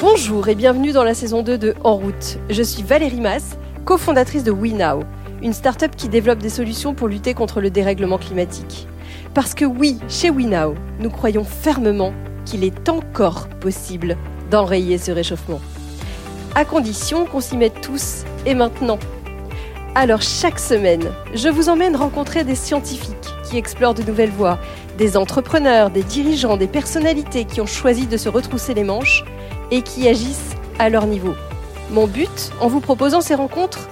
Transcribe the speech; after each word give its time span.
Bonjour 0.00 0.46
et 0.46 0.54
bienvenue 0.54 0.92
dans 0.92 1.02
la 1.02 1.12
saison 1.12 1.42
2 1.42 1.58
de 1.58 1.74
En 1.82 1.96
route. 1.96 2.38
Je 2.50 2.62
suis 2.62 2.84
Valérie 2.84 3.20
Mass, 3.20 3.58
cofondatrice 3.84 4.44
de 4.44 4.52
WeNow, 4.52 5.02
une 5.42 5.52
start-up 5.52 5.96
qui 5.96 6.08
développe 6.08 6.38
des 6.38 6.50
solutions 6.50 6.94
pour 6.94 7.08
lutter 7.08 7.34
contre 7.34 7.60
le 7.60 7.68
dérèglement 7.68 8.16
climatique. 8.16 8.86
Parce 9.34 9.54
que 9.54 9.64
oui, 9.64 9.98
chez 10.08 10.30
WeNow, 10.30 10.76
nous 11.00 11.10
croyons 11.10 11.42
fermement 11.42 12.14
qu'il 12.44 12.62
est 12.62 12.88
encore 12.88 13.48
possible 13.60 14.16
d'enrayer 14.52 14.98
ce 14.98 15.10
réchauffement. 15.10 15.60
À 16.54 16.64
condition 16.64 17.26
qu'on 17.26 17.40
s'y 17.40 17.56
mette 17.56 17.80
tous 17.80 18.22
et 18.46 18.54
maintenant. 18.54 19.00
Alors 19.96 20.22
chaque 20.22 20.60
semaine, 20.60 21.10
je 21.34 21.48
vous 21.48 21.68
emmène 21.68 21.96
rencontrer 21.96 22.44
des 22.44 22.54
scientifiques 22.54 23.16
qui 23.50 23.56
explorent 23.56 23.94
de 23.94 24.04
nouvelles 24.04 24.30
voies, 24.30 24.60
des 24.96 25.16
entrepreneurs, 25.16 25.90
des 25.90 26.04
dirigeants, 26.04 26.56
des 26.56 26.68
personnalités 26.68 27.46
qui 27.46 27.60
ont 27.60 27.66
choisi 27.66 28.06
de 28.06 28.16
se 28.16 28.28
retrousser 28.28 28.74
les 28.74 28.84
manches 28.84 29.24
et 29.70 29.82
qui 29.82 30.08
agissent 30.08 30.56
à 30.78 30.88
leur 30.88 31.06
niveau. 31.06 31.34
Mon 31.90 32.06
but, 32.06 32.52
en 32.60 32.68
vous 32.68 32.80
proposant 32.80 33.20
ces 33.20 33.34
rencontres, 33.34 33.88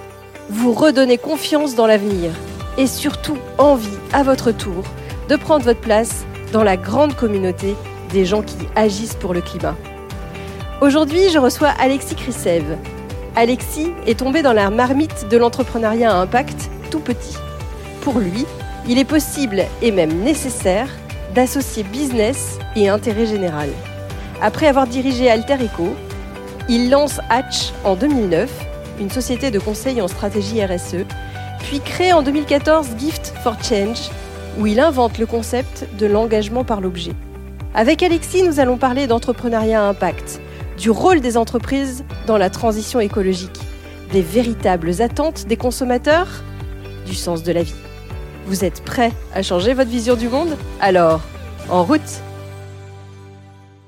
vous 0.49 0.73
redonner 0.73 1.17
confiance 1.17 1.75
dans 1.75 1.87
l'avenir 1.87 2.31
et 2.77 2.87
surtout 2.87 3.37
envie, 3.57 3.97
à 4.13 4.23
votre 4.23 4.51
tour, 4.51 4.83
de 5.29 5.35
prendre 5.35 5.65
votre 5.65 5.81
place 5.81 6.25
dans 6.53 6.63
la 6.63 6.77
grande 6.77 7.15
communauté 7.15 7.75
des 8.13 8.25
gens 8.25 8.41
qui 8.41 8.55
agissent 8.75 9.15
pour 9.15 9.33
le 9.33 9.41
climat. 9.41 9.75
Aujourd'hui, 10.79 11.29
je 11.31 11.39
reçois 11.39 11.73
Alexis 11.79 12.15
Krisev. 12.15 12.77
Alexis 13.35 13.91
est 14.05 14.19
tombé 14.19 14.41
dans 14.41 14.53
la 14.53 14.69
marmite 14.69 15.27
de 15.29 15.37
l'entrepreneuriat 15.37 16.11
à 16.11 16.15
impact 16.15 16.69
tout 16.91 16.99
petit. 16.99 17.35
Pour 18.01 18.19
lui, 18.19 18.45
il 18.87 18.97
est 18.97 19.05
possible 19.05 19.63
et 19.81 19.91
même 19.91 20.21
nécessaire 20.21 20.87
d'associer 21.35 21.83
business 21.83 22.57
et 22.75 22.89
intérêt 22.89 23.25
général. 23.25 23.69
Après 24.41 24.67
avoir 24.67 24.85
dirigé 24.85 25.31
Alter 25.31 25.55
Eco, 25.55 25.95
il 26.69 26.91
lance 26.91 27.19
Hatch 27.29 27.73
en 27.83 27.95
2009, 27.95 28.51
une 28.99 29.09
société 29.09 29.49
de 29.49 29.57
conseil 29.57 29.99
en 29.99 30.07
stratégie 30.07 30.63
RSE, 30.63 31.05
puis 31.63 31.79
crée 31.79 32.13
en 32.13 32.21
2014 32.21 32.89
Gift 32.99 33.33
for 33.41 33.55
Change, 33.63 34.11
où 34.59 34.67
il 34.67 34.79
invente 34.79 35.17
le 35.17 35.25
concept 35.25 35.87
de 35.97 36.05
l'engagement 36.05 36.63
par 36.63 36.81
l'objet. 36.81 37.13
Avec 37.73 38.03
Alexis, 38.03 38.43
nous 38.43 38.59
allons 38.59 38.77
parler 38.77 39.07
d'entrepreneuriat 39.07 39.83
impact, 39.83 40.39
du 40.77 40.91
rôle 40.91 41.19
des 41.19 41.35
entreprises 41.35 42.03
dans 42.27 42.37
la 42.37 42.51
transition 42.51 42.99
écologique, 42.99 43.59
des 44.11 44.21
véritables 44.21 45.01
attentes 45.01 45.47
des 45.47 45.57
consommateurs, 45.57 46.43
du 47.07 47.15
sens 47.15 47.41
de 47.41 47.51
la 47.51 47.63
vie. 47.63 47.75
Vous 48.45 48.63
êtes 48.63 48.83
prêts 48.83 49.13
à 49.33 49.41
changer 49.41 49.73
votre 49.73 49.89
vision 49.89 50.15
du 50.15 50.29
monde? 50.29 50.55
Alors, 50.79 51.21
en 51.69 51.83
route 51.83 52.21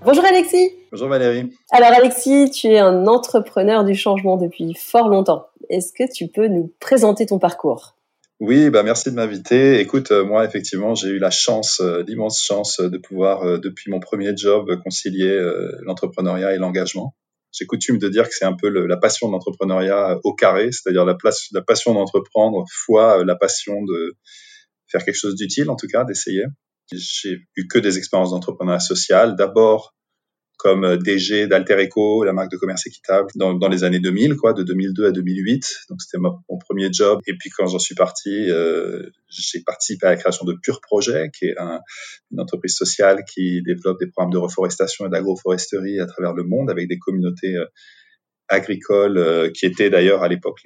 Bonjour 0.01 0.23
Alexis. 0.23 0.71
Bonjour 0.91 1.09
Valérie. 1.09 1.51
Alors 1.71 1.89
Alexis, 1.91 2.49
tu 2.51 2.67
es 2.67 2.79
un 2.79 3.05
entrepreneur 3.05 3.83
du 3.83 3.95
changement 3.95 4.37
depuis 4.37 4.73
fort 4.73 5.09
longtemps. 5.09 5.47
Est-ce 5.69 5.91
que 5.91 6.09
tu 6.09 6.29
peux 6.29 6.47
nous 6.47 6.73
présenter 6.79 7.25
ton 7.25 7.37
parcours? 7.37 7.97
Oui, 8.39 8.69
bah 8.69 8.81
merci 8.83 9.11
de 9.11 9.15
m'inviter. 9.15 9.81
Écoute, 9.81 10.11
euh, 10.11 10.23
moi 10.23 10.45
effectivement, 10.45 10.95
j'ai 10.95 11.09
eu 11.09 11.19
la 11.19 11.31
chance, 11.31 11.81
euh, 11.81 12.03
l'immense 12.07 12.41
chance 12.41 12.79
de 12.79 12.97
pouvoir, 12.97 13.43
euh, 13.43 13.57
depuis 13.57 13.91
mon 13.91 13.99
premier 13.99 14.31
job, 14.37 14.73
concilier 14.81 15.37
l'entrepreneuriat 15.81 16.55
et 16.55 16.57
l'engagement. 16.57 17.13
J'ai 17.51 17.65
coutume 17.65 17.97
de 17.97 18.07
dire 18.07 18.29
que 18.29 18.33
c'est 18.33 18.45
un 18.45 18.55
peu 18.55 18.69
la 18.69 18.97
passion 18.97 19.27
de 19.27 19.33
l'entrepreneuriat 19.33 20.19
au 20.23 20.33
carré, 20.33 20.71
c'est-à-dire 20.71 21.03
la, 21.03 21.17
la 21.51 21.61
passion 21.61 21.93
d'entreprendre 21.93 22.63
fois 22.71 23.25
la 23.25 23.35
passion 23.35 23.83
de 23.83 24.15
faire 24.87 25.03
quelque 25.03 25.17
chose 25.17 25.35
d'utile, 25.35 25.69
en 25.69 25.75
tout 25.75 25.87
cas, 25.87 26.05
d'essayer. 26.05 26.45
J'ai 26.91 27.41
eu 27.55 27.67
que 27.67 27.79
des 27.79 27.97
expériences 27.97 28.31
d'entrepreneuriat 28.31 28.79
social. 28.79 29.35
D'abord 29.35 29.95
comme 30.59 30.83
euh, 30.83 30.97
DG 30.97 31.47
d'Alter 31.47 31.85
Eco, 31.85 32.25
la 32.25 32.33
marque 32.33 32.51
de 32.51 32.57
commerce 32.57 32.85
équitable, 32.85 33.29
dans, 33.35 33.69
les 33.69 33.85
années 33.85 34.01
2000, 34.01 34.35
quoi, 34.35 34.51
de 34.51 34.61
2002 34.61 35.07
à 35.07 35.11
2008. 35.11 35.85
Donc 35.89 36.01
c'était 36.01 36.19
mon 36.19 36.57
premier 36.59 36.89
job. 36.91 37.21
Et 37.27 37.33
puis 37.33 37.49
quand 37.49 37.67
j'en 37.67 37.79
suis 37.79 37.95
parti, 37.95 38.29
euh, 38.51 39.09
j'ai 39.29 39.61
participé 39.61 40.05
à 40.05 40.09
la 40.09 40.17
création 40.17 40.45
de 40.45 40.53
Pure 40.61 40.81
Projet, 40.81 41.31
qui 41.33 41.45
est 41.45 41.57
un, 41.57 41.79
une 42.31 42.41
entreprise 42.41 42.75
sociale 42.75 43.23
qui 43.23 43.63
développe 43.63 43.99
des 43.99 44.07
programmes 44.07 44.33
de 44.33 44.37
reforestation 44.37 45.07
et 45.07 45.09
d'agroforesterie 45.09 46.01
à 46.01 46.05
travers 46.05 46.33
le 46.33 46.43
monde 46.43 46.69
avec 46.69 46.89
des 46.89 46.99
communautés 46.99 47.55
euh, 47.55 47.65
agricoles 48.49 49.51
qui 49.53 49.67
étaient 49.67 49.91
d'ailleurs 49.91 50.23
à 50.23 50.27
l'époque 50.27 50.59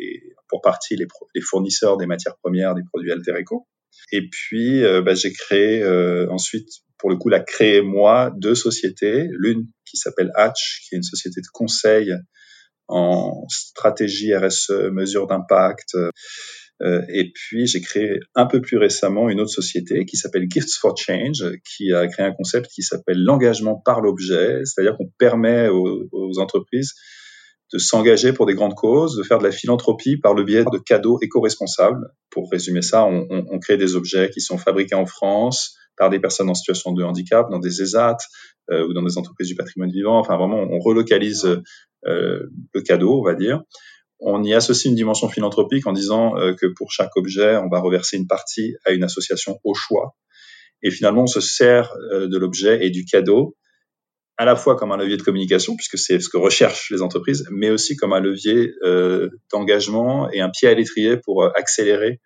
pour 0.47 0.61
partie 0.61 0.95
les, 0.95 1.05
les, 1.35 1.41
fournisseurs 1.41 1.97
des 1.97 2.05
matières 2.05 2.37
premières 2.37 2.75
des 2.75 2.83
produits 2.89 3.11
Alter 3.11 3.33
Eco. 3.33 3.67
Et 4.11 4.29
puis, 4.29 4.81
bah, 5.03 5.15
j'ai 5.15 5.31
créé 5.31 5.85
ensuite 6.29 6.69
pour 7.03 7.09
le 7.09 7.17
coup, 7.17 7.27
la 7.27 7.41
créé 7.41 7.81
moi 7.81 8.31
deux 8.37 8.55
sociétés. 8.55 9.27
L'une 9.31 9.67
qui 9.85 9.97
s'appelle 9.97 10.31
Hatch, 10.35 10.83
qui 10.87 10.95
est 10.95 10.97
une 10.97 11.03
société 11.03 11.41
de 11.41 11.47
conseil 11.51 12.13
en 12.87 13.45
stratégie 13.49 14.33
RSE, 14.33 14.89
mesures 14.89 15.27
d'impact. 15.27 15.95
Euh, 16.81 17.01
et 17.09 17.33
puis, 17.33 17.67
j'ai 17.67 17.81
créé 17.81 18.19
un 18.35 18.45
peu 18.45 18.61
plus 18.61 18.77
récemment 18.77 19.29
une 19.29 19.41
autre 19.41 19.51
société 19.51 20.05
qui 20.05 20.15
s'appelle 20.15 20.47
Gifts 20.49 20.75
for 20.79 20.97
Change, 20.97 21.43
qui 21.65 21.91
a 21.91 22.07
créé 22.07 22.25
un 22.25 22.31
concept 22.31 22.67
qui 22.73 22.83
s'appelle 22.83 23.21
l'engagement 23.21 23.81
par 23.83 23.99
l'objet, 23.99 24.61
c'est-à-dire 24.63 24.95
qu'on 24.97 25.11
permet 25.19 25.67
aux, 25.67 26.07
aux, 26.13 26.39
entreprises 26.39 26.93
de 27.71 27.77
s'engager 27.77 28.33
pour 28.33 28.45
des 28.45 28.53
grandes 28.53 28.75
causes, 28.75 29.15
de 29.15 29.23
faire 29.23 29.39
de 29.39 29.43
la 29.43 29.51
philanthropie 29.51 30.17
par 30.17 30.33
le 30.33 30.43
biais 30.43 30.63
de 30.63 30.77
cadeaux 30.77 31.19
éco-responsables. 31.21 32.13
Pour 32.29 32.51
résumer 32.51 32.81
ça, 32.81 33.05
on, 33.05 33.25
on, 33.29 33.45
on 33.49 33.59
crée 33.59 33.77
des 33.77 33.95
objets 33.95 34.29
qui 34.29 34.41
sont 34.41 34.57
fabriqués 34.57 34.95
en 34.95 35.05
France, 35.05 35.75
par 35.97 36.09
des 36.09 36.19
personnes 36.19 36.49
en 36.49 36.53
situation 36.53 36.91
de 36.91 37.03
handicap, 37.03 37.49
dans 37.49 37.59
des 37.59 37.81
ESAT 37.81 38.17
euh, 38.71 38.87
ou 38.87 38.93
dans 38.93 39.03
des 39.03 39.17
entreprises 39.17 39.47
du 39.47 39.55
patrimoine 39.55 39.91
vivant. 39.91 40.19
Enfin, 40.19 40.37
vraiment, 40.37 40.59
on 40.59 40.79
relocalise 40.79 41.45
euh, 42.05 42.49
le 42.73 42.81
cadeau, 42.81 43.19
on 43.19 43.23
va 43.23 43.35
dire. 43.35 43.61
On 44.19 44.43
y 44.43 44.53
associe 44.53 44.89
une 44.89 44.95
dimension 44.95 45.27
philanthropique 45.27 45.85
en 45.85 45.93
disant 45.93 46.37
euh, 46.37 46.53
que 46.53 46.67
pour 46.67 46.91
chaque 46.91 47.15
objet, 47.15 47.57
on 47.57 47.69
va 47.69 47.79
reverser 47.79 48.17
une 48.17 48.27
partie 48.27 48.75
à 48.85 48.91
une 48.91 49.03
association 49.03 49.59
au 49.63 49.73
choix. 49.73 50.15
Et 50.81 50.91
finalement, 50.91 51.23
on 51.23 51.27
se 51.27 51.39
sert 51.39 51.93
de 52.11 52.37
l'objet 52.37 52.85
et 52.85 52.89
du 52.89 53.05
cadeau 53.05 53.55
à 54.37 54.45
la 54.45 54.55
fois 54.55 54.75
comme 54.75 54.91
un 54.91 54.97
levier 54.97 55.17
de 55.17 55.21
communication, 55.21 55.75
puisque 55.75 55.97
c'est 55.97 56.19
ce 56.19 56.29
que 56.29 56.37
recherchent 56.37 56.89
les 56.89 57.01
entreprises, 57.01 57.45
mais 57.51 57.69
aussi 57.69 57.95
comme 57.95 58.13
un 58.13 58.19
levier 58.19 58.73
euh, 58.83 59.29
d'engagement 59.51 60.29
et 60.31 60.41
un 60.41 60.49
pied 60.49 60.67
à 60.67 60.73
l'étrier 60.73 61.17
pour 61.17 61.45
accélérer 61.55 62.19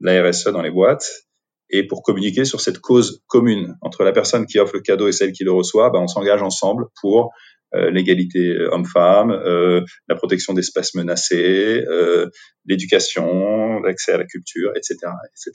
la 0.00 0.22
RSE 0.22 0.48
dans 0.48 0.62
les 0.62 0.70
boîtes 0.70 1.26
et 1.70 1.86
pour 1.86 2.02
communiquer 2.02 2.44
sur 2.44 2.60
cette 2.60 2.78
cause 2.78 3.22
commune 3.26 3.76
entre 3.80 4.04
la 4.04 4.12
personne 4.12 4.46
qui 4.46 4.58
offre 4.58 4.74
le 4.74 4.80
cadeau 4.80 5.08
et 5.08 5.12
celle 5.12 5.32
qui 5.32 5.44
le 5.44 5.52
reçoit, 5.52 5.90
ben, 5.90 6.00
on 6.00 6.08
s'engage 6.08 6.42
ensemble 6.42 6.86
pour 7.00 7.32
euh, 7.74 7.90
l'égalité 7.90 8.56
homme-femme, 8.72 9.30
euh, 9.30 9.82
la 10.08 10.16
protection 10.16 10.54
d'espèces 10.54 10.94
menacées, 10.94 11.84
euh, 11.88 12.28
l'éducation, 12.66 13.78
l'accès 13.80 14.12
à 14.12 14.18
la 14.18 14.24
culture, 14.24 14.72
etc., 14.74 14.96
etc. 15.24 15.52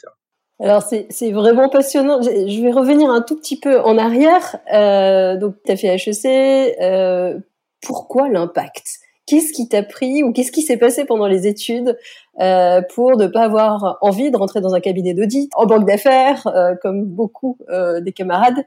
Alors 0.60 0.84
c'est 0.84 1.32
vraiment 1.32 1.68
passionnant. 1.70 2.22
Je 2.22 2.62
vais 2.62 2.72
revenir 2.72 3.10
un 3.10 3.22
tout 3.22 3.36
petit 3.36 3.60
peu 3.60 3.80
en 3.82 3.98
arrière. 3.98 4.58
Euh, 4.74 5.38
donc 5.38 5.56
tu 5.66 5.72
as 5.72 5.76
fait 5.76 5.96
HEC. 5.96 6.76
Euh, 6.82 7.38
pourquoi 7.82 8.30
l'impact? 8.30 9.00
Qu'est-ce 9.28 9.52
qui 9.54 9.68
t'a 9.68 9.82
pris 9.82 10.24
ou 10.24 10.32
qu'est-ce 10.32 10.52
qui 10.52 10.62
s'est 10.62 10.78
passé 10.78 11.04
pendant 11.04 11.28
les 11.28 11.48
études 11.48 11.98
euh, 12.40 12.82
pour 12.94 13.18
ne 13.18 13.26
pas 13.26 13.42
avoir 13.42 13.98
envie 14.02 14.30
de 14.30 14.38
rentrer 14.38 14.62
dans 14.62 14.76
un 14.76 14.80
cabinet 14.80 15.16
d'audit, 15.16 15.50
en 15.56 15.66
banque 15.66 15.88
d'affaires, 15.88 16.46
euh, 16.46 16.76
comme 16.80 17.06
beaucoup 17.06 17.58
euh, 17.70 18.02
des 18.02 18.12
camarades? 18.12 18.64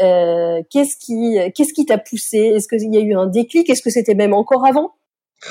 Euh, 0.00 0.62
Qu'est-ce 0.68 0.96
qui 0.96 1.38
qu'est-ce 1.54 1.72
qui 1.72 1.86
t'a 1.86 1.96
poussé? 1.96 2.38
Est-ce 2.38 2.66
qu'il 2.68 2.92
y 2.92 2.98
a 2.98 3.00
eu 3.00 3.14
un 3.14 3.26
déclic? 3.26 3.70
Est-ce 3.70 3.82
que 3.82 3.90
c'était 3.90 4.14
même 4.14 4.34
encore 4.34 4.66
avant? 4.66 4.92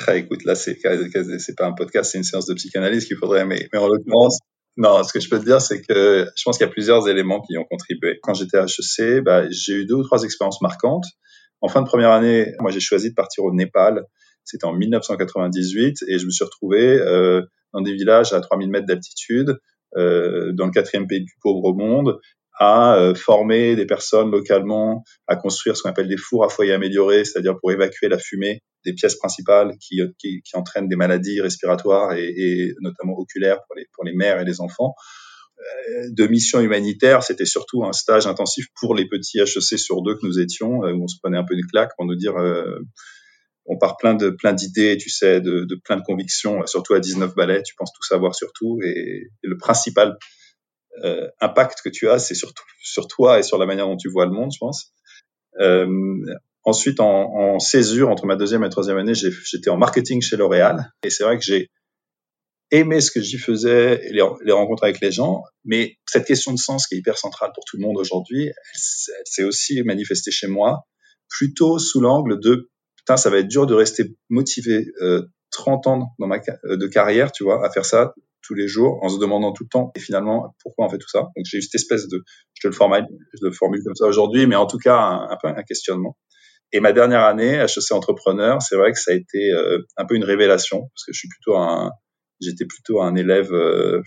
Ah, 0.06 0.14
Écoute, 0.14 0.44
là 0.44 0.54
c'est 0.54 0.76
pas 0.76 1.66
un 1.66 1.72
podcast, 1.72 2.12
c'est 2.12 2.18
une 2.18 2.24
séance 2.24 2.46
de 2.46 2.54
psychanalyse 2.54 3.06
qu'il 3.06 3.16
faudrait, 3.16 3.44
mais, 3.44 3.66
mais 3.72 3.78
en 3.78 3.88
l'occurrence. 3.88 4.38
Non, 4.76 5.02
ce 5.02 5.12
que 5.12 5.20
je 5.20 5.28
peux 5.28 5.38
te 5.38 5.44
dire, 5.44 5.60
c'est 5.60 5.82
que 5.82 6.26
je 6.36 6.42
pense 6.44 6.56
qu'il 6.56 6.66
y 6.66 6.70
a 6.70 6.72
plusieurs 6.72 7.08
éléments 7.08 7.40
qui 7.42 7.58
ont 7.58 7.64
contribué. 7.64 8.18
Quand 8.22 8.34
j'étais 8.34 8.56
à 8.56 8.64
HEC, 8.64 9.22
bah, 9.22 9.44
j'ai 9.50 9.74
eu 9.74 9.86
deux 9.86 9.96
ou 9.96 10.04
trois 10.04 10.22
expériences 10.22 10.62
marquantes. 10.62 11.04
En 11.60 11.68
fin 11.68 11.82
de 11.82 11.86
première 11.86 12.10
année, 12.10 12.54
moi, 12.60 12.70
j'ai 12.70 12.80
choisi 12.80 13.10
de 13.10 13.14
partir 13.14 13.44
au 13.44 13.52
Népal 13.52 14.06
c'était 14.44 14.66
en 14.66 14.74
1998 14.74 16.04
et 16.08 16.18
je 16.18 16.26
me 16.26 16.30
suis 16.30 16.44
retrouvé 16.44 16.98
euh, 16.98 17.42
dans 17.72 17.80
des 17.80 17.92
villages 17.92 18.32
à 18.32 18.40
3000 18.40 18.70
mètres 18.70 18.86
d'altitude, 18.86 19.58
euh, 19.96 20.52
dans 20.52 20.66
le 20.66 20.72
quatrième 20.72 21.06
pays 21.06 21.24
du 21.24 21.32
pauvre 21.40 21.64
au 21.64 21.74
monde, 21.74 22.18
à 22.58 22.96
euh, 22.96 23.14
former 23.14 23.76
des 23.76 23.86
personnes 23.86 24.30
localement 24.30 25.04
à 25.26 25.36
construire 25.36 25.76
ce 25.76 25.82
qu'on 25.82 25.90
appelle 25.90 26.08
des 26.08 26.16
fours 26.16 26.44
à 26.44 26.48
foyer 26.48 26.72
améliorés, 26.72 27.24
c'est-à-dire 27.24 27.58
pour 27.58 27.72
évacuer 27.72 28.08
la 28.08 28.18
fumée 28.18 28.60
des 28.84 28.92
pièces 28.92 29.16
principales 29.16 29.76
qui, 29.80 30.00
qui, 30.18 30.42
qui 30.42 30.56
entraînent 30.56 30.88
des 30.88 30.96
maladies 30.96 31.40
respiratoires 31.40 32.14
et, 32.14 32.28
et, 32.28 32.74
notamment 32.80 33.14
oculaires 33.18 33.60
pour 33.66 33.76
les, 33.76 33.86
pour 33.94 34.04
les 34.04 34.12
mères 34.12 34.40
et 34.40 34.44
les 34.44 34.60
enfants. 34.60 34.94
De 36.12 36.26
mission 36.26 36.60
humanitaire, 36.60 37.22
c'était 37.22 37.44
surtout 37.44 37.84
un 37.84 37.92
stage 37.92 38.26
intensif 38.26 38.66
pour 38.80 38.94
les 38.94 39.06
petits 39.06 39.40
HEC 39.40 39.78
sur 39.78 40.00
deux 40.00 40.14
que 40.14 40.26
nous 40.26 40.38
étions, 40.38 40.78
où 40.78 41.04
on 41.04 41.06
se 41.06 41.18
prenait 41.22 41.36
un 41.36 41.44
peu 41.44 41.54
une 41.54 41.66
claque 41.66 41.90
pour 41.96 42.06
nous 42.06 42.16
dire 42.16 42.34
on 43.66 43.78
part 43.78 43.96
plein 43.96 44.14
de 44.14 44.30
plein 44.30 44.52
d'idées, 44.52 44.96
tu 44.96 45.10
sais, 45.10 45.40
de, 45.40 45.64
de, 45.64 45.74
plein 45.76 45.96
de 45.96 46.02
convictions, 46.02 46.66
surtout 46.66 46.94
à 46.94 47.00
19 47.00 47.34
balais, 47.34 47.62
tu 47.62 47.74
penses 47.76 47.92
tout 47.92 48.02
savoir 48.02 48.34
sur 48.34 48.52
tout, 48.52 48.80
et, 48.82 49.28
le 49.42 49.56
principal 49.58 50.16
euh, 51.04 51.28
impact 51.40 51.80
que 51.82 51.88
tu 51.88 52.08
as, 52.08 52.18
c'est 52.18 52.34
surtout 52.34 52.64
sur 52.82 53.06
toi 53.06 53.38
et 53.38 53.42
sur 53.42 53.58
la 53.58 53.66
manière 53.66 53.86
dont 53.86 53.96
tu 53.96 54.10
vois 54.10 54.26
le 54.26 54.32
monde, 54.32 54.50
je 54.52 54.58
pense. 54.58 54.92
Euh, 55.60 55.86
Ensuite, 56.64 57.00
en, 57.00 57.34
en, 57.34 57.58
césure, 57.58 58.10
entre 58.10 58.26
ma 58.26 58.36
deuxième 58.36 58.64
et 58.64 58.68
troisième 58.68 58.98
année, 58.98 59.14
j'étais 59.14 59.70
en 59.70 59.78
marketing 59.78 60.20
chez 60.20 60.36
L'Oréal. 60.36 60.92
Et 61.02 61.10
c'est 61.10 61.24
vrai 61.24 61.38
que 61.38 61.44
j'ai 61.44 61.70
aimé 62.70 63.00
ce 63.00 63.10
que 63.10 63.20
j'y 63.20 63.38
faisais, 63.38 64.00
les, 64.10 64.22
les, 64.44 64.52
rencontres 64.52 64.84
avec 64.84 65.00
les 65.00 65.10
gens. 65.10 65.42
Mais 65.64 65.96
cette 66.06 66.26
question 66.26 66.52
de 66.52 66.58
sens 66.58 66.86
qui 66.86 66.94
est 66.94 66.98
hyper 66.98 67.18
centrale 67.18 67.50
pour 67.54 67.64
tout 67.64 67.76
le 67.76 67.82
monde 67.82 67.96
aujourd'hui, 67.98 68.46
elle, 68.46 69.24
s'est 69.24 69.44
aussi 69.44 69.82
manifestée 69.82 70.30
chez 70.30 70.46
moi, 70.46 70.84
plutôt 71.28 71.78
sous 71.78 72.00
l'angle 72.00 72.38
de, 72.40 72.70
putain, 72.96 73.16
ça 73.16 73.30
va 73.30 73.38
être 73.38 73.48
dur 73.48 73.66
de 73.66 73.74
rester 73.74 74.04
motivé 74.28 74.86
euh, 75.00 75.22
30 75.50 75.86
ans 75.86 76.14
dans 76.18 76.26
ma, 76.26 76.40
euh, 76.64 76.76
de 76.76 76.86
carrière, 76.86 77.32
tu 77.32 77.44
vois, 77.44 77.66
à 77.66 77.70
faire 77.70 77.84
ça 77.84 78.14
tous 78.42 78.54
les 78.54 78.68
jours 78.68 78.98
en 79.02 79.08
se 79.08 79.18
demandant 79.18 79.52
tout 79.52 79.64
le 79.64 79.68
temps 79.68 79.92
et 79.94 80.00
finalement 80.00 80.54
pourquoi 80.62 80.86
on 80.86 80.88
fait 80.88 80.98
tout 80.98 81.08
ça? 81.08 81.20
Donc 81.36 81.44
j'ai 81.44 81.58
eu 81.58 81.62
cette 81.62 81.74
espèce 81.74 82.08
de, 82.08 82.22
je 82.54 82.62
te 82.62 82.68
le 82.68 82.72
formule, 83.52 83.82
comme 83.84 83.94
ça 83.94 84.06
aujourd'hui, 84.06 84.46
mais 84.46 84.56
en 84.56 84.66
tout 84.66 84.78
cas 84.78 84.96
un 84.96 85.36
peu 85.40 85.48
un 85.48 85.62
questionnement. 85.62 86.16
Et 86.72 86.80
ma 86.80 86.92
dernière 86.92 87.24
année, 87.24 87.54
HEC 87.54 87.92
entrepreneur, 87.92 88.62
c'est 88.62 88.76
vrai 88.76 88.92
que 88.92 88.98
ça 88.98 89.12
a 89.12 89.14
été 89.14 89.50
euh, 89.52 89.78
un 89.96 90.04
peu 90.06 90.14
une 90.14 90.24
révélation 90.24 90.82
parce 90.82 91.04
que 91.04 91.12
je 91.12 91.18
suis 91.18 91.28
plutôt 91.28 91.56
un, 91.56 91.90
j'étais 92.40 92.64
plutôt 92.64 93.02
un 93.02 93.14
élève 93.16 93.52
euh, 93.52 94.02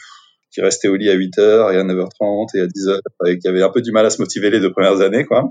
qui 0.52 0.62
restait 0.62 0.88
au 0.88 0.96
lit 0.96 1.10
à 1.10 1.14
8 1.14 1.40
heures 1.40 1.72
et 1.72 1.78
à 1.78 1.84
9h30 1.84 2.56
et 2.56 2.62
à 2.62 2.68
10 2.68 2.88
h 2.88 3.00
et 3.28 3.40
qui 3.40 3.48
avait 3.48 3.64
un 3.64 3.70
peu 3.70 3.82
du 3.82 3.92
mal 3.92 4.06
à 4.06 4.10
se 4.10 4.22
motiver 4.22 4.50
les 4.50 4.60
deux 4.60 4.72
premières 4.72 5.02
années, 5.02 5.26
quoi. 5.26 5.46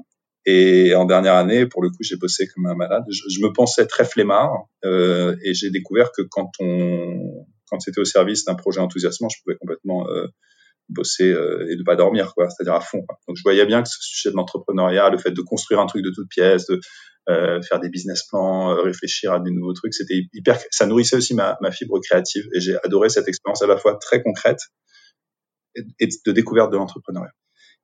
Et 0.44 0.94
en 0.94 1.05
dernière 1.05 1.35
année, 1.35 1.67
pour 1.67 1.82
le 1.82 1.91
coup, 1.91 1.99
j'ai 2.00 2.17
bossé 2.17 2.49
comme 2.49 2.67
un 2.67 2.75
malade. 2.75 3.05
Je, 3.09 3.23
je 3.29 3.41
me 3.41 3.53
pensais 3.53 3.87
très 3.87 4.05
flemmard 4.05 4.67
euh, 4.85 5.37
et 5.44 5.55
j'ai 5.55 5.70
découvert 5.70 6.11
que 6.11 6.23
quand 6.23 6.50
on, 6.59 7.47
quand 7.69 7.79
c'était 7.81 8.00
au 8.00 8.05
service 8.05 8.44
d'un 8.44 8.55
projet 8.55 8.81
enthousiasmant, 8.81 9.29
je 9.29 9.41
pouvais 9.43 9.56
complètement 9.56 10.09
euh, 10.09 10.26
bosser 10.88 11.31
euh, 11.32 11.67
et 11.70 11.76
ne 11.76 11.82
pas 11.82 11.96
dormir, 11.96 12.32
quoi, 12.34 12.49
c'est-à-dire 12.50 12.75
à 12.75 12.81
fond. 12.81 13.02
Quoi. 13.06 13.19
Donc 13.26 13.37
je 13.37 13.43
voyais 13.43 13.64
bien 13.67 13.82
que 13.82 13.88
ce 13.88 13.99
sujet 14.00 14.31
de 14.31 14.37
l'entrepreneuriat, 14.37 15.11
le 15.11 15.19
fait 15.19 15.31
de 15.31 15.40
construire 15.40 15.81
un 15.81 15.87
truc 15.87 16.05
de 16.05 16.11
toutes 16.11 16.29
pièces, 16.29 16.67
de 16.67 16.81
euh, 17.29 17.62
faire 17.62 17.81
des 17.81 17.88
business 17.88 18.25
plans, 18.29 18.70
euh, 18.70 18.82
réfléchir 18.82 19.32
à 19.32 19.40
des 19.40 19.50
nouveaux 19.50 19.73
trucs, 19.73 19.94
c'était 19.94 20.23
hyper, 20.32 20.58
ça 20.70 20.87
nourrissait 20.87 21.17
aussi 21.17 21.34
ma, 21.34 21.56
ma 21.61 21.70
fibre 21.70 22.00
créative 22.00 22.44
et 22.55 22.61
j'ai 22.61 22.76
adoré 22.84 23.08
cette 23.08 23.29
expérience 23.29 23.62
à 23.62 23.67
la 23.67 23.76
fois 23.76 23.96
très 23.96 24.23
concrète 24.23 24.61
et, 25.76 26.08
de 26.26 26.32
découverte 26.32 26.73
de 26.73 26.76
l'entrepreneuriat. 26.76 27.32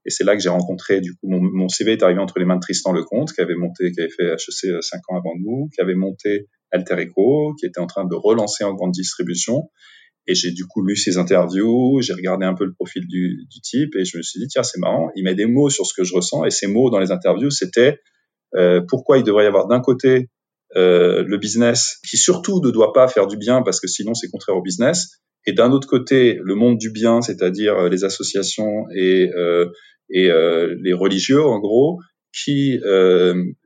Et 0.05 0.11
c'est 0.11 0.25
là 0.25 0.35
que 0.35 0.43
j'ai 0.43 0.49
rencontré, 0.49 1.01
du 1.01 1.12
coup, 1.12 1.29
mon, 1.29 1.41
mon, 1.41 1.69
CV 1.69 1.93
est 1.93 2.03
arrivé 2.03 2.21
entre 2.21 2.39
les 2.39 2.44
mains 2.44 2.56
de 2.56 2.61
Tristan 2.61 2.93
Lecomte, 2.93 3.33
qui 3.33 3.41
avait 3.41 3.56
monté, 3.56 3.93
qui 3.93 4.01
avait 4.01 4.11
fait 4.11 4.33
HEC 4.33 4.83
cinq 4.83 5.01
ans 5.09 5.17
avant 5.19 5.35
nous, 5.39 5.69
qui 5.75 5.81
avait 5.81 5.94
monté 5.94 6.47
Alter 6.71 6.97
Eco, 7.03 7.55
qui 7.59 7.67
était 7.67 7.81
en 7.81 7.87
train 7.87 8.06
de 8.06 8.15
relancer 8.15 8.65
en 8.65 8.75
grande 8.75 8.93
distribution, 8.93 9.71
et 10.29 10.35
j'ai 10.35 10.53
du 10.53 10.67
coup 10.67 10.85
lu 10.85 10.95
ses 10.95 11.19
interviews, 11.19 12.01
j'ai 12.01 12.13
regardé 12.13 12.47
un 12.47 12.55
peu 12.55 12.65
le 12.65 12.73
profil 12.73 13.07
du, 13.09 13.47
du, 13.51 13.61
type 13.61 13.97
et 13.97 14.05
je 14.05 14.19
me 14.19 14.23
suis 14.23 14.39
dit, 14.39 14.47
tiens, 14.47 14.63
c'est 14.63 14.79
marrant, 14.79 15.11
il 15.17 15.25
met 15.25 15.35
des 15.35 15.47
mots 15.47 15.71
sur 15.71 15.87
ce 15.87 15.95
que 15.95 16.05
je 16.05 16.15
ressens 16.15 16.45
et 16.45 16.51
ces 16.51 16.67
mots 16.67 16.91
dans 16.91 17.01
les 17.01 17.11
interviews, 17.11 17.51
c'était 17.51 17.99
euh, 18.55 18.83
pourquoi 18.87 19.19
il 19.19 19.25
devrait 19.25 19.45
y 19.45 19.47
avoir 19.49 19.67
d'un 19.67 19.81
côté 19.81 20.29
euh, 20.77 21.25
le 21.27 21.39
business 21.39 21.99
qui 22.09 22.19
surtout 22.19 22.61
ne 22.63 22.71
doit 22.71 22.93
pas 22.93 23.09
faire 23.09 23.27
du 23.27 23.37
bien 23.37 23.63
parce 23.63 23.81
que 23.81 23.89
sinon 23.89 24.15
c'est 24.15 24.29
contraire 24.29 24.57
au 24.57 24.63
business, 24.63 25.19
et 25.49 25.53
d'un 25.53 25.73
autre 25.73 25.89
côté 25.89 26.39
le 26.43 26.55
monde 26.55 26.77
du 26.77 26.91
bien, 26.91 27.23
c'est-à-dire 27.23 27.75
euh, 27.75 27.89
les 27.89 28.05
associations 28.05 28.85
et, 28.95 29.31
euh, 29.35 29.65
et 30.11 30.31
euh, 30.31 30.77
les 30.83 30.93
religieux 30.93 31.43
en 31.43 31.59
gros, 31.59 31.99
qui 32.35 32.79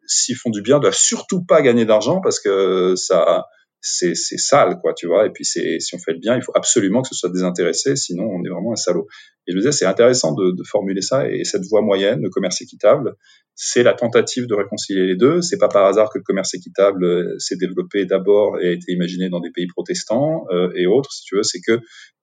s'y 0.06 0.34
font 0.34 0.50
du 0.50 0.62
bien 0.62 0.78
doivent 0.78 0.94
surtout 0.94 1.44
pas 1.44 1.60
gagner 1.60 1.84
d'argent 1.84 2.20
parce 2.20 2.38
que 2.38 2.94
ça 2.94 3.46
c'est 3.82 4.14
sale, 4.14 4.78
quoi, 4.80 4.94
tu 4.94 5.08
vois. 5.08 5.26
Et 5.26 5.30
puis, 5.30 5.44
c'est 5.44 5.80
si 5.80 5.94
on 5.96 5.98
fait 5.98 6.12
le 6.12 6.20
bien, 6.20 6.36
il 6.36 6.42
faut 6.42 6.52
absolument 6.54 7.02
que 7.02 7.08
ce 7.08 7.16
soit 7.16 7.30
désintéressé, 7.30 7.96
sinon 7.96 8.24
on 8.24 8.44
est 8.44 8.48
vraiment 8.48 8.72
un 8.72 8.76
salaud. 8.76 9.08
Et 9.48 9.52
je 9.52 9.56
disais, 9.56 9.72
c'est 9.72 9.86
intéressant 9.86 10.34
de, 10.34 10.54
formuler 10.64 11.02
ça. 11.02 11.28
Et 11.28 11.42
cette 11.44 11.64
voie 11.64 11.82
moyenne, 11.82 12.22
le 12.22 12.30
commerce 12.30 12.62
équitable, 12.62 13.16
c'est 13.56 13.82
la 13.82 13.92
tentative 13.92 14.46
de 14.46 14.54
réconcilier 14.54 15.04
les 15.04 15.16
deux. 15.16 15.42
C'est 15.42 15.58
pas 15.58 15.68
par 15.68 15.84
hasard 15.84 16.10
que 16.10 16.18
le 16.18 16.24
commerce 16.24 16.54
équitable 16.54 17.04
euh, 17.04 17.38
s'est 17.38 17.56
développé 17.56 18.06
d'abord 18.06 18.60
et 18.60 18.68
a 18.68 18.70
été 18.70 18.92
imaginé 18.92 19.28
dans 19.28 19.40
des 19.40 19.50
pays 19.50 19.66
protestants 19.66 20.46
euh, 20.52 20.70
et 20.76 20.86
autres, 20.86 21.12
si 21.12 21.24
tu 21.24 21.36
veux. 21.36 21.42
C'est 21.42 21.60
que 21.60 21.72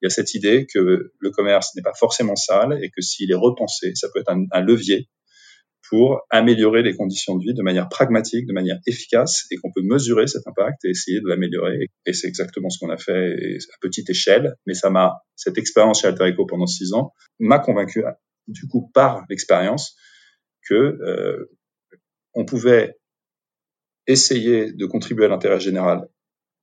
il 0.02 0.06
y 0.06 0.08
a 0.08 0.10
cette 0.10 0.34
idée 0.34 0.66
que 0.74 0.80
le 1.20 1.32
commerce 1.32 1.76
n'est 1.76 1.82
pas 1.82 1.94
forcément 1.94 2.38
sale 2.38 2.80
et 2.82 2.90
que 2.90 3.02
s'il 3.02 3.30
est 3.32 3.36
repensé, 3.36 3.92
ça 3.96 4.08
peut 4.14 4.22
être 4.22 4.32
un 4.32 4.62
levier 4.62 5.10
pour 5.90 6.22
améliorer 6.30 6.84
les 6.84 6.96
conditions 6.96 7.36
de 7.36 7.44
vie 7.44 7.54
de 7.54 7.64
manière 7.64 7.90
pragmatique, 7.90 8.46
de 8.46 8.54
manière 8.54 8.80
efficace, 8.86 9.46
et 9.52 9.58
qu'on 9.58 9.72
peut 9.72 9.82
mesurer 9.82 10.28
cet 10.28 10.46
impact 10.48 10.86
et 10.86 10.90
essayer 10.90 11.20
de 11.20 11.28
l'améliorer. 11.28 11.88
Et 12.06 12.14
c'est 12.14 12.28
exactement 12.28 12.70
ce 12.70 12.78
qu'on 12.80 12.92
a 12.92 12.98
fait 12.98 13.58
à 13.58 13.78
petite 13.82 14.10
échelle. 14.10 14.56
Mais 14.68 14.76
ça 14.76 14.90
m'a, 14.90 15.18
cette 15.36 15.58
expérience 15.58 16.02
chez 16.02 16.08
Alterico 16.08 16.46
pendant 16.46 16.68
six 16.68 16.94
ans 16.94 17.14
m'a 17.40 17.60
convaincu, 17.60 18.04
du 18.48 18.68
coup, 18.68 18.92
par 18.94 19.24
l'expérience, 19.30 19.96
que 20.68 20.76
euh, 20.76 21.50
on 22.34 22.46
pouvait 22.46 22.96
essayer 24.06 24.72
de 24.72 24.86
contribuer 24.86 25.26
à 25.26 25.30
l'intérêt 25.30 25.60
général 25.60 26.08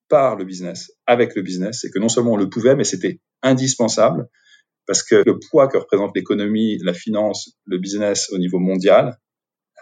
par 0.09 0.37
le 0.37 0.45
business, 0.45 0.93
avec 1.07 1.35
le 1.35 1.43
business, 1.43 1.85
et 1.85 1.91
que 1.91 1.99
non 1.99 2.09
seulement 2.09 2.35
on 2.35 2.37
le 2.37 2.49
pouvait, 2.49 2.77
mais 2.77 2.85
c'était 2.85 3.21
indispensable 3.43 4.29
parce 4.87 5.03
que 5.03 5.17
le 5.17 5.39
poids 5.39 5.69
que 5.69 5.79
représente 5.79 6.13
l'économie, 6.15 6.79
la 6.79 6.95
finance, 6.95 7.51
le 7.67 7.79
business 7.79 8.31
au 8.33 8.39
niveau 8.39 8.59
mondial, 8.59 9.19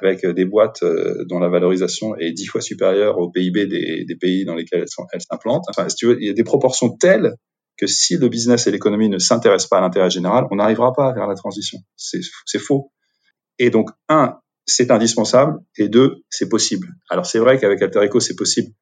avec 0.01 0.25
euh, 0.25 0.33
des 0.33 0.45
boîtes 0.45 0.83
euh, 0.83 1.25
dont 1.29 1.39
la 1.39 1.49
valorisation 1.49 2.17
est 2.17 2.33
dix 2.33 2.47
fois 2.47 2.61
supérieure 2.61 3.19
au 3.19 3.31
PIB 3.31 3.67
des, 3.67 4.17
pays 4.21 4.45
dans 4.45 4.55
lesquels 4.55 4.85
elles 5.13 5.21
s'implantent. 5.21 5.65
Enfin, 5.69 5.89
si 5.89 5.97
tu 5.97 6.07
veux, 6.07 6.21
il 6.21 6.27
y 6.27 6.31
a 6.31 6.35
des 6.35 6.45
proportions 6.45 6.97
telles 6.97 7.35
que 7.77 7.87
si 7.87 8.17
le 8.17 8.29
business 8.29 8.67
et 8.67 8.71
l'économie 8.71 9.09
ne 9.09 9.19
s'intéressent 9.19 9.69
pas 9.69 9.79
à 9.79 9.81
l'intérêt 9.81 10.11
général, 10.11 10.47
on 10.51 10.57
n'arrivera 10.57 10.93
pas 10.93 11.13
faire 11.13 11.27
la 11.27 11.35
transition. 11.35 11.79
C'est 11.97 12.59
faux. 12.59 12.93
Et 13.59 13.71
donc, 13.71 13.91
un, 14.09 14.39
c'est 14.67 14.91
indispensable, 14.91 15.59
et 15.77 15.89
deux, 15.89 16.23
c'est 16.31 16.49
possible. 16.49 16.89
Alors 17.11 17.27
c'est 17.27 17.39
vrai 17.39 17.59
qu'avec 17.59 17.83
Alterico, 17.83 18.21
c'est 18.21 18.37
possible 18.37 18.73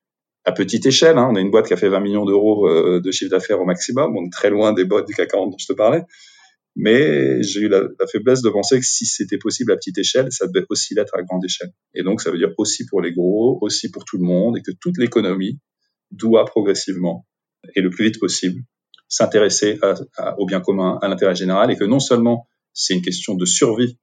à 0.44 0.52
petite 0.52 0.86
échelle. 0.86 1.18
Hein. 1.18 1.28
On 1.30 1.36
a 1.36 1.40
une 1.40 1.50
boîte 1.50 1.66
qui 1.66 1.72
a 1.72 1.76
fait 1.76 1.88
20 1.88 2.00
millions 2.00 2.24
d'euros 2.24 2.68
euh, 2.68 3.00
de 3.00 3.10
chiffre 3.10 3.30
d'affaires 3.30 3.60
au 3.60 3.64
maximum. 3.64 4.16
On 4.16 4.24
est 4.24 4.32
très 4.32 4.50
loin 4.50 4.72
des 4.72 4.84
boîtes 4.84 5.06
du 5.06 5.14
CAC 5.14 5.30
40 5.30 5.50
dont 5.50 5.58
je 5.58 5.66
te 5.66 5.72
parlais. 5.72 6.02
Mais 6.74 7.42
j'ai 7.42 7.60
eu 7.60 7.68
la, 7.68 7.82
faiblesse 8.10 8.40
de 8.40 8.48
penser 8.48 8.78
que 8.78 8.86
si 8.86 9.04
c'était 9.04 9.38
possible 9.38 9.72
à 9.72 9.76
petite 9.76 9.98
échelle, 9.98 10.28
ça 10.30 10.46
devait 10.46 10.64
aussi 10.70 10.94
l'être 10.94 11.14
à 11.14 11.22
grande 11.22 11.44
échelle. 11.44 11.70
Et 11.94 12.02
donc, 12.02 12.22
ça 12.22 12.30
veut 12.30 12.38
dire 12.38 12.52
aussi 12.56 12.86
pour 12.86 13.02
les 13.02 13.12
gros, 13.12 13.58
aussi 13.60 13.90
pour 13.90 14.04
tout 14.06 14.16
le 14.16 14.24
monde, 14.24 14.56
et 14.56 14.62
que 14.62 14.72
toute 14.80 14.96
l'économie 14.96 15.58
doit 16.10 16.46
progressivement, 16.46 17.26
et 17.76 17.82
le 17.82 17.90
plus 17.90 18.06
vite 18.06 18.18
possible, 18.18 18.62
s'intéresser 19.06 19.78
au 20.38 20.46
bien 20.46 20.60
commun, 20.60 20.98
à 21.02 21.08
l'intérêt 21.08 21.34
général, 21.34 21.70
et 21.70 21.76
que 21.76 21.84
non 21.84 22.00
seulement 22.00 22.48
c'est 22.72 22.94
une 22.94 23.02
question 23.02 23.34
de 23.34 23.44
survie 23.44 23.98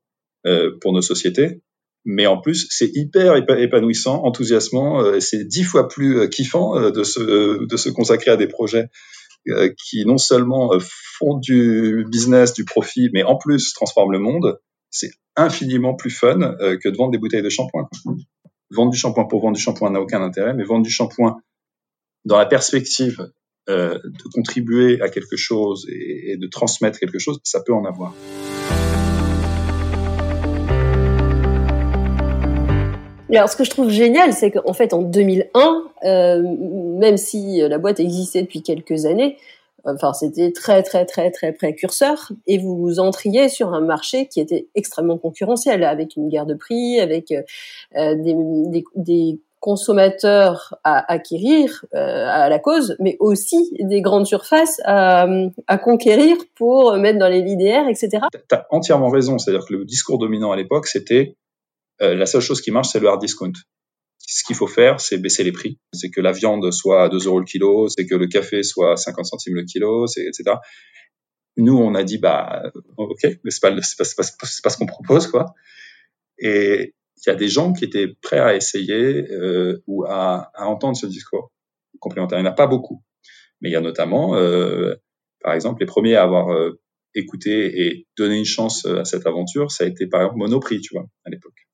euh, 0.45 0.77
pour 0.81 0.94
nos 0.94 1.01
sociétés, 1.01 1.63
mais 2.06 2.28
en 2.28 2.40
plus 2.40 2.68
c'est 2.69 2.90
hyper 2.94 3.36
épanouissant, 3.36 4.24
enthousiasmant, 4.24 5.01
euh, 5.01 5.19
c'est 5.19 5.44
dix 5.44 5.63
fois 5.63 5.88
plus 5.88 6.19
euh, 6.19 6.28
kiffant 6.28 6.78
euh, 6.78 6.92
de 6.92 7.03
se 7.03 7.65
de 7.65 7.77
se 7.77 7.89
consacrer 7.89 8.32
à 8.32 8.38
des 8.38 8.48
projets 8.48 8.89
qui 9.88 10.06
non 10.06 10.18
seulement 10.18 10.74
font 10.79 11.38
du 11.38 12.06
business, 12.12 12.53
du 12.53 12.65
profit, 12.65 13.10
mais 13.13 13.24
en 13.24 13.36
plus 13.36 13.74
transforment 13.74 14.12
le 14.12 14.20
monde. 14.20 14.60
C'est 14.91 15.12
infiniment 15.36 15.96
plus 15.96 16.12
fun 16.12 16.56
que 16.60 16.89
de 16.89 16.96
vendre 16.96 17.12
des 17.12 17.18
bouteilles 17.18 17.41
de 17.41 17.50
shampoing. 17.50 17.89
Vendre 18.70 18.91
du 18.91 18.98
shampoing 18.98 19.25
pour 19.25 19.41
vendre 19.41 19.56
du 19.56 19.62
shampoing 19.62 19.91
n'a 19.91 20.01
aucun 20.01 20.22
intérêt, 20.22 20.53
mais 20.53 20.65
vendre 20.65 20.84
du 20.84 20.91
shampoing 20.91 21.38
dans 22.25 22.38
la 22.38 22.46
perspective 22.46 23.32
de 23.68 24.29
contribuer 24.34 25.01
à 25.01 25.10
quelque 25.10 25.38
chose 25.38 25.88
et, 25.89 26.34
et 26.34 26.38
de 26.38 26.48
transmettre 26.48 27.00
quelque 27.00 27.18
chose, 27.18 27.39
ça 27.44 27.62
peut 27.65 27.74
en 27.74 27.86
avoir. 27.86 28.13
Alors, 33.38 33.50
ce 33.50 33.55
que 33.55 33.63
je 33.63 33.69
trouve 33.69 33.89
génial, 33.89 34.33
c'est 34.33 34.51
qu'en 34.51 34.74
fait, 34.74 34.93
en 34.93 35.01
2001, 35.01 35.83
euh, 36.03 36.43
même 36.98 37.17
si 37.17 37.62
la 37.62 37.77
boîte 37.77 38.00
existait 38.00 38.41
depuis 38.41 38.63
quelques 38.63 39.05
années, 39.05 39.38
enfin, 39.86 40.13
c'était 40.13 40.51
très, 40.51 40.83
très, 40.83 41.05
très, 41.05 41.31
très 41.31 41.51
précurseur, 41.53 42.31
et 42.48 42.57
vous 42.57 43.00
entriez 43.00 43.50
sur 43.50 43.74
un 43.74 43.81
marché 43.81 44.27
qui 44.27 44.39
était 44.39 44.67
extrêmement 44.75 45.17
concurrentiel, 45.17 45.83
avec 45.83 46.15
une 46.15 46.29
guerre 46.29 46.45
de 46.45 46.53
prix, 46.53 47.00
avec 47.00 47.31
euh, 47.31 48.15
des, 48.15 48.36
des, 48.67 48.83
des, 48.95 49.39
consommateurs 49.62 50.77
à 50.86 51.12
acquérir 51.12 51.86
euh, 51.93 52.25
à 52.29 52.48
la 52.48 52.59
cause, 52.59 52.95
mais 53.01 53.17
aussi 53.19 53.74
des 53.81 54.01
grandes 54.01 54.25
surfaces 54.25 54.79
à, 54.86 55.27
à 55.67 55.77
conquérir 55.77 56.38
pour 56.55 56.93
mettre 56.93 57.19
dans 57.19 57.27
les 57.27 57.41
LIDR, 57.41 57.89
etc. 57.89 58.24
Tu 58.31 58.55
as 58.55 58.65
entièrement 58.69 59.09
raison, 59.09 59.38
c'est-à-dire 59.38 59.65
que 59.67 59.74
le 59.74 59.83
discours 59.83 60.17
dominant 60.17 60.53
à 60.53 60.55
l'époque, 60.55 60.88
c'était 60.88 61.36
euh, 62.01 62.15
la 62.15 62.25
seule 62.25 62.41
chose 62.41 62.62
qui 62.62 62.72
marche, 62.72 62.89
c'est 62.89 63.00
le 63.00 63.08
hard 63.08 63.22
discount. 63.22 63.53
Ce 64.20 64.44
qu'il 64.44 64.56
faut 64.56 64.68
faire, 64.68 65.00
c'est 65.00 65.18
baisser 65.18 65.44
les 65.44 65.51
prix. 65.51 65.79
C'est 65.94 66.12
que 66.12 66.22
la 66.22 66.32
viande 66.32 66.72
soit 66.72 67.03
à 67.03 67.10
2 67.10 67.25
euros 67.25 67.39
le 67.39 67.46
kilo, 67.46 67.88
c'est 67.89 68.06
que 68.06 68.15
le 68.15 68.27
café 68.27 68.63
soit 68.63 68.94
à 68.94 68.96
50 68.96 69.25
centimes 69.25 69.56
le 69.56 69.63
kilo, 69.63 70.06
etc. 70.06 70.58
Nous, 71.58 71.77
on 71.77 71.96
a 71.96 72.03
dit, 72.03 72.20
bah, 72.20 72.63
ok, 72.98 73.24
mais 73.44 73.51
c'est 73.51 73.62
pas, 73.62 73.72
pas, 73.72 74.03
pas, 74.18 74.24
pas, 74.63 74.70
ce 74.70 74.77
qu'on 74.77 74.86
propose, 74.86 75.27
quoi. 75.27 75.53
Et 76.38 76.94
il 77.18 77.29
y 77.29 77.32
a 77.32 77.36
des 77.36 77.50
gens 77.50 77.74
qui 77.74 77.86
étaient 77.86 78.08
prêts 78.22 78.39
à 78.39 78.56
essayer 78.56 79.29
euh, 79.32 79.82
ou 79.88 80.06
à, 80.06 80.51
à, 80.53 80.65
entendre 80.68 80.96
ce 80.96 81.06
discours 81.06 81.51
complémentaire. 82.00 82.39
Il 82.39 82.44
n'y 82.44 82.48
en 82.48 82.51
a 82.51 82.56
pas 82.56 82.68
beaucoup, 82.68 83.03
mais 83.62 83.70
il 83.70 83.74
y 83.74 83.75
a 83.75 83.82
notamment, 83.82 84.36
euh, 84.36 84.96
par 85.41 85.53
exemple, 85.53 85.82
les 85.82 85.86
premiers 85.86 86.15
à 86.15 86.24
avoir 86.24 86.53
euh, 86.53 86.79
écouté 87.13 87.88
et 87.88 88.08
donné 88.18 88.38
une 88.38 88.46
chance 88.46 88.86
à 88.86 89.03
cette 89.03 89.27
aventure, 89.27 89.72
ça 89.72 89.84
a 89.84 89.88
été 89.88 90.08
par 90.08 90.22
exemple 90.22 90.38
Monoprix, 90.38 90.82
tu 90.82 90.94
vois, 90.94 91.08
à 91.25 91.29
l'époque. 91.29 91.69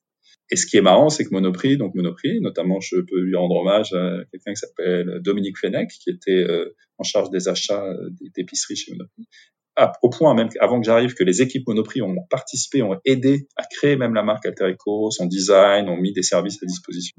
Et 0.52 0.58
ce 0.58 0.68
qui 0.68 0.78
est 0.78 0.82
marrant, 0.82 1.10
c'est 1.10 1.26
que 1.26 1.32
Monoprix, 1.32 1.78
donc 1.78 1.96
Monoprix, 1.96 2.40
notamment, 2.40 2.80
je 2.80 2.98
peux 2.98 3.20
lui 3.20 3.36
rendre 3.36 3.56
hommage 3.56 3.94
à 3.94 4.20
quelqu'un 4.32 4.54
qui 4.54 4.58
s'appelle 4.58 5.20
Dominique 5.22 5.58
Fenech, 5.58 5.90
qui 5.90 6.12
était 6.12 6.46
euh, 6.48 6.76
en 6.98 7.04
charge 7.04 7.32
des 7.32 7.48
achats 7.48 7.84
euh, 7.84 8.10
d'épicerie 8.36 8.76
chez 8.76 8.92
Monoprix. 8.92 9.28
Ah, 9.76 9.92
au 10.04 10.10
point 10.10 10.34
même 10.36 10.50
avant 10.62 10.80
que 10.80 10.86
j'arrive, 10.86 11.16
que 11.16 11.24
les 11.24 11.42
équipes 11.42 11.68
Monoprix 11.68 12.02
ont 12.02 12.16
participé, 12.30 12.82
ont 12.82 12.98
aidé 13.06 13.48
à 13.58 13.64
créer 13.66 13.98
même 13.98 14.14
la 14.14 14.24
marque 14.24 14.46
Alterico, 14.46 15.10
son 15.12 15.26
design, 15.26 15.90
ont 15.90 15.98
mis 15.98 16.14
des 16.14 16.24
services 16.24 16.62
à 16.62 16.66
disposition. 16.66 17.16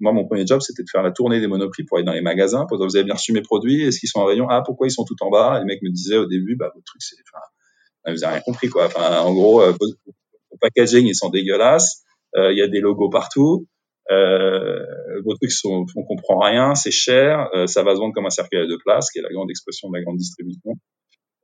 Moi, 0.00 0.12
mon 0.12 0.24
premier 0.24 0.46
job, 0.46 0.60
c'était 0.60 0.84
de 0.84 0.88
faire 0.90 1.02
la 1.02 1.10
tournée 1.10 1.40
des 1.40 1.48
Monoprix 1.48 1.84
pour 1.84 1.98
aller 1.98 2.06
dans 2.06 2.12
les 2.12 2.22
magasins, 2.22 2.66
pour 2.66 2.78
dire, 2.78 2.86
vous 2.86 2.96
avez 2.96 3.04
bien 3.04 3.14
reçu 3.14 3.32
mes 3.32 3.42
produits, 3.42 3.82
est-ce 3.82 3.98
qu'ils 3.98 4.08
sont 4.08 4.20
en 4.20 4.26
rayon 4.26 4.46
Ah, 4.48 4.62
pourquoi 4.64 4.86
ils 4.86 4.92
sont 4.92 5.04
tout 5.04 5.16
en 5.22 5.28
bas? 5.28 5.56
Et 5.56 5.60
les 5.60 5.66
mecs 5.66 5.82
me 5.82 5.90
disaient 5.90 6.16
au 6.16 6.26
début, 6.26 6.54
bah, 6.54 6.70
votre 6.72 6.84
truc, 6.84 7.02
c'est, 7.02 7.16
enfin, 7.32 8.14
vous 8.14 8.24
avez 8.24 8.34
rien 8.34 8.42
compris, 8.42 8.68
quoi. 8.68 8.86
Enfin, 8.86 9.18
en 9.18 9.34
gros, 9.34 9.60
euh, 9.60 9.72
vos 9.72 10.56
packaging, 10.60 11.04
ils 11.06 11.16
sont 11.16 11.30
dégueulasses 11.30 12.04
il 12.36 12.56
y 12.56 12.62
a 12.62 12.68
des 12.68 12.80
logos 12.80 13.10
partout. 13.10 13.66
Euh, 14.10 14.84
vos 15.24 15.34
trucs 15.34 15.52
sont, 15.52 15.84
on 15.94 16.02
comprend 16.04 16.38
rien, 16.38 16.74
c'est 16.74 16.90
cher, 16.90 17.50
euh, 17.54 17.66
ça 17.66 17.82
va 17.82 17.94
se 17.94 18.00
vendre 18.00 18.14
comme 18.14 18.26
un 18.26 18.30
cercueil 18.30 18.66
de 18.66 18.76
place, 18.76 19.10
qui 19.10 19.18
est 19.18 19.22
la 19.22 19.28
grande 19.28 19.50
expression 19.50 19.90
de 19.90 19.96
la 19.96 20.02
grande 20.02 20.16
distribution. 20.16 20.72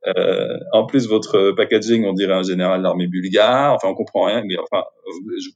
Euh, 0.07 0.57
en 0.71 0.85
plus, 0.85 1.07
votre 1.07 1.51
packaging, 1.51 2.05
on 2.05 2.13
dirait 2.13 2.33
un 2.33 2.43
général 2.43 2.79
de 2.79 2.83
l'armée 2.83 3.07
bulgare. 3.07 3.73
Enfin, 3.73 3.87
on 3.89 3.95
comprend 3.95 4.25
rien, 4.25 4.43
mais 4.45 4.55
enfin, 4.57 4.83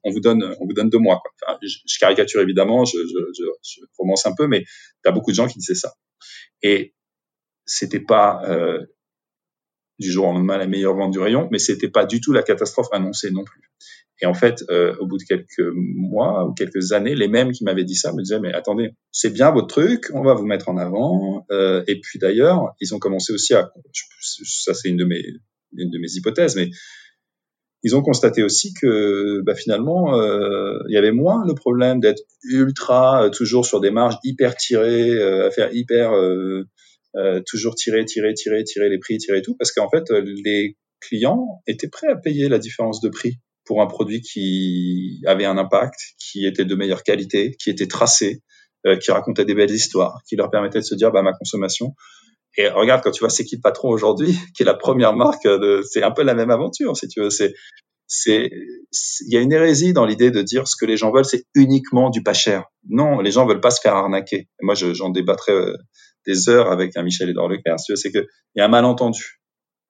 on 0.03 0.11
vous 0.11 0.19
donne, 0.19 0.55
on 0.59 0.65
vous 0.65 0.73
donne 0.73 0.89
deux 0.89 0.97
mois. 0.97 1.19
Quoi. 1.21 1.31
Enfin, 1.43 1.59
je, 1.61 1.77
je, 1.85 1.99
caricature 1.99 2.41
évidemment, 2.41 2.83
je, 2.83 2.97
je, 2.97 3.31
je, 3.37 3.43
je 3.63 3.81
romance 3.97 4.25
un 4.25 4.33
peu, 4.35 4.47
mais 4.47 4.63
t'as 5.03 5.11
beaucoup 5.11 5.31
de 5.31 5.35
gens 5.35 5.47
qui 5.47 5.59
disaient 5.59 5.75
ça. 5.75 5.93
Et 6.63 6.95
c'était 7.65 7.99
pas 7.99 8.41
euh, 8.45 8.83
du 9.99 10.11
jour 10.11 10.27
au 10.27 10.33
lendemain 10.33 10.57
la 10.57 10.67
meilleure 10.67 10.95
vente 10.95 11.11
du 11.11 11.19
rayon, 11.19 11.47
mais 11.51 11.59
c'était 11.59 11.89
pas 11.89 12.05
du 12.05 12.19
tout 12.19 12.31
la 12.31 12.41
catastrophe 12.41 12.87
annoncée 12.91 13.29
non 13.29 13.43
plus. 13.43 13.61
Et 14.21 14.25
en 14.25 14.33
fait, 14.33 14.63
euh, 14.69 14.95
au 14.99 15.07
bout 15.07 15.17
de 15.17 15.23
quelques 15.23 15.73
mois 15.73 16.45
ou 16.45 16.53
quelques 16.53 16.91
années, 16.91 17.15
les 17.15 17.27
mêmes 17.27 17.51
qui 17.51 17.63
m'avaient 17.63 17.85
dit 17.85 17.95
ça 17.95 18.11
me 18.13 18.21
disaient 18.21 18.39
mais 18.39 18.53
attendez, 18.53 18.91
c'est 19.11 19.31
bien 19.31 19.51
votre 19.51 19.67
truc, 19.67 20.09
on 20.13 20.23
va 20.23 20.33
vous 20.33 20.45
mettre 20.45 20.69
en 20.69 20.77
avant. 20.77 21.45
Euh, 21.51 21.83
et 21.87 21.99
puis 22.01 22.19
d'ailleurs, 22.19 22.73
ils 22.81 22.93
ont 22.93 22.99
commencé 22.99 23.31
aussi 23.33 23.53
à, 23.53 23.71
ça 24.21 24.73
c'est 24.73 24.89
une 24.89 24.97
de 24.97 25.05
mes 25.05 25.23
une 25.77 25.91
de 25.91 25.99
mes 25.99 26.11
hypothèses, 26.15 26.55
mais 26.55 26.69
ils 27.83 27.95
ont 27.95 28.01
constaté 28.01 28.43
aussi 28.43 28.73
que 28.73 29.41
bah, 29.41 29.55
finalement, 29.55 30.19
euh, 30.19 30.79
il 30.89 30.93
y 30.93 30.97
avait 30.97 31.11
moins 31.11 31.45
le 31.45 31.53
problème 31.53 31.99
d'être 31.99 32.23
ultra 32.43 33.25
euh, 33.25 33.29
toujours 33.29 33.65
sur 33.65 33.79
des 33.79 33.91
marges 33.91 34.17
hyper 34.23 34.55
tirées, 34.55 35.11
euh, 35.11 35.47
à 35.47 35.51
faire 35.51 35.73
hyper 35.73 36.11
euh, 36.13 36.65
toujours 37.47 37.75
tirer, 37.75 38.03
tirer, 38.05 38.33
tirer, 38.33 38.63
tirer 38.63 38.89
les 38.89 38.99
prix, 38.99 39.17
tirer 39.17 39.41
tout, 39.41 39.55
parce 39.55 39.71
qu'en 39.71 39.89
fait, 39.89 40.09
les 40.11 40.77
clients 40.99 41.61
étaient 41.67 41.87
prêts 41.87 42.07
à 42.07 42.15
payer 42.15 42.49
la 42.49 42.59
différence 42.59 42.99
de 43.01 43.09
prix 43.09 43.39
pour 43.69 43.83
un 43.83 43.85
produit 43.85 44.21
qui 44.21 45.21
avait 45.27 45.45
un 45.45 45.59
impact, 45.59 45.99
qui 46.17 46.47
était 46.47 46.65
de 46.65 46.73
meilleure 46.73 47.03
qualité, 47.03 47.55
qui 47.61 47.69
était 47.69 47.85
tracé, 47.85 48.41
euh, 48.87 48.97
qui 48.97 49.11
racontait 49.11 49.45
des 49.45 49.53
belles 49.53 49.69
histoires, 49.69 50.21
qui 50.27 50.35
leur 50.35 50.49
permettait 50.49 50.79
de 50.79 50.83
se 50.83 50.95
dire 50.95 51.11
bah 51.11 51.21
ma 51.21 51.33
consommation. 51.33 51.93
Et 52.57 52.67
regarde 52.67 53.03
quand 53.03 53.11
tu 53.11 53.19
vois 53.19 53.29
c'est 53.29 53.45
qui 53.45 53.57
le 53.57 53.61
patron 53.61 53.89
aujourd'hui, 53.89 54.35
qui 54.57 54.63
est 54.63 54.65
la 54.65 54.73
première 54.73 55.15
marque 55.15 55.45
de, 55.45 55.83
c'est 55.87 56.01
un 56.01 56.09
peu 56.09 56.23
la 56.23 56.33
même 56.33 56.49
aventure 56.49 56.97
si 56.97 57.07
tu 57.07 57.21
veux. 57.21 57.29
C'est 57.29 57.53
c'est 58.07 58.49
il 59.27 59.31
y 59.31 59.37
a 59.37 59.39
une 59.39 59.53
hérésie 59.53 59.93
dans 59.93 60.07
l'idée 60.07 60.31
de 60.31 60.41
dire 60.41 60.67
ce 60.67 60.75
que 60.75 60.87
les 60.87 60.97
gens 60.97 61.11
veulent 61.11 61.23
c'est 61.23 61.43
uniquement 61.53 62.09
du 62.09 62.23
pas 62.23 62.33
cher. 62.33 62.63
Non, 62.89 63.19
les 63.19 63.29
gens 63.29 63.45
veulent 63.45 63.61
pas 63.61 63.69
se 63.69 63.81
faire 63.81 63.95
arnaquer. 63.95 64.47
Moi 64.63 64.73
j'en 64.73 65.09
débattrai 65.11 65.51
euh, 65.51 65.77
des 66.25 66.49
heures 66.49 66.71
avec 66.71 66.97
un 66.97 67.03
Michel 67.03 67.29
Edouard 67.29 67.49
Leclerc. 67.49 67.79
Si 67.79 67.95
c'est 67.97 68.11
que 68.11 68.25
il 68.55 68.59
y 68.59 68.61
a 68.61 68.65
un 68.65 68.69
malentendu 68.69 69.38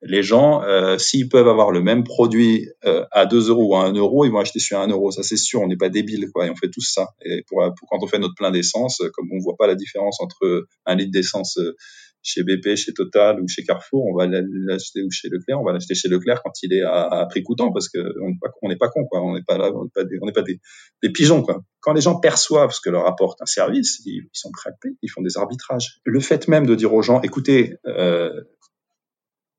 les 0.01 0.24
gens, 0.24 0.63
euh, 0.63 0.98
s'ils 0.98 1.27
peuvent 1.27 1.48
avoir 1.48 1.72
le 1.72 1.82
même 1.82 2.03
produit 2.03 2.70
euh, 2.86 3.06
à 3.12 3.25
2 3.25 3.50
euros 3.50 3.72
ou 3.72 3.75
à 3.75 3.84
1 3.86 3.94
euro, 3.94 4.25
ils 4.25 4.32
vont 4.32 4.39
acheter 4.39 4.60
sur 4.60 4.79
1 4.79 4.88
euro. 4.88 5.12
Ça, 5.12 5.24
c'est 5.24 5.38
sûr. 5.38 5.62
On 5.62 5.68
n'est 5.68 5.77
pas 5.77 5.89
débile, 5.89 6.29
quoi. 6.34 6.48
Et 6.48 6.50
on 6.50 6.56
fait 6.56 6.70
tous 6.70 6.89
ça. 6.89 7.10
Et 7.25 7.44
pour, 7.48 7.62
pour 7.77 7.89
quand 7.89 7.98
on 8.01 8.08
fait 8.08 8.20
notre 8.20 8.36
plein 8.36 8.51
d'essence, 8.51 9.01
comme 9.13 9.27
on 9.34 9.39
voit 9.39 9.58
pas 9.58 9.68
la 9.68 9.75
différence 9.75 10.22
entre 10.22 10.68
un 10.86 10.96
litre 10.96 11.12
d'essence 11.12 11.58
euh, 11.58 11.75
chez 12.22 12.44
BP, 12.44 12.75
chez 12.75 12.94
Total 12.94 13.41
ou 13.41 13.48
chez 13.48 13.63
Carrefour, 13.63 14.06
on 14.06 14.15
va 14.15 14.27
l'acheter 14.27 15.03
ou 15.03 15.12
chez 15.12 15.27
Leclerc. 15.29 15.60
On 15.60 15.65
va 15.65 15.74
l'acheter 15.74 15.96
chez 15.96 16.08
Leclerc 16.08 16.41
quand 16.44 16.51
il 16.63 16.74
est 16.74 16.82
à, 16.82 17.03
à 17.03 17.25
prix 17.25 17.44
coûtant 17.44 17.72
parce 17.72 17.89
que 17.89 18.00
on 18.22 18.29
n'est 18.70 18.77
pas, 18.77 18.88
pas 18.88 18.91
con, 18.91 19.06
quoi. 19.06 19.22
On 19.22 19.34
n'est 19.34 19.44
pas 19.44 19.58
là, 19.58 19.72
on 19.74 19.84
n'est 19.84 19.89
pas, 19.94 20.03
des, 20.06 20.18
on 20.22 20.32
pas 20.32 20.41
des, 20.41 20.60
des, 21.03 21.10
pigeons, 21.12 21.41
quoi. 21.41 21.62
Quand 21.82 21.94
les 21.94 22.01
gens 22.01 22.20
perçoivent 22.20 22.72
ce 22.72 22.82
que 22.82 22.89
leur 22.89 23.06
apporte 23.06 23.41
un 23.41 23.46
service, 23.46 24.01
ils, 24.06 24.24
ils 24.24 24.29
sont 24.32 24.51
à 24.65 24.72
payer. 24.82 24.96
Ils 25.01 25.10
font 25.10 25.22
des 25.22 25.38
arbitrages. 25.38 26.00
Le 26.06 26.20
fait 26.22 26.48
même 26.48 26.65
de 26.65 26.75
dire 26.75 26.94
aux 26.94 27.01
gens, 27.01 27.22
écoutez, 27.22 27.75
euh, 27.86 28.32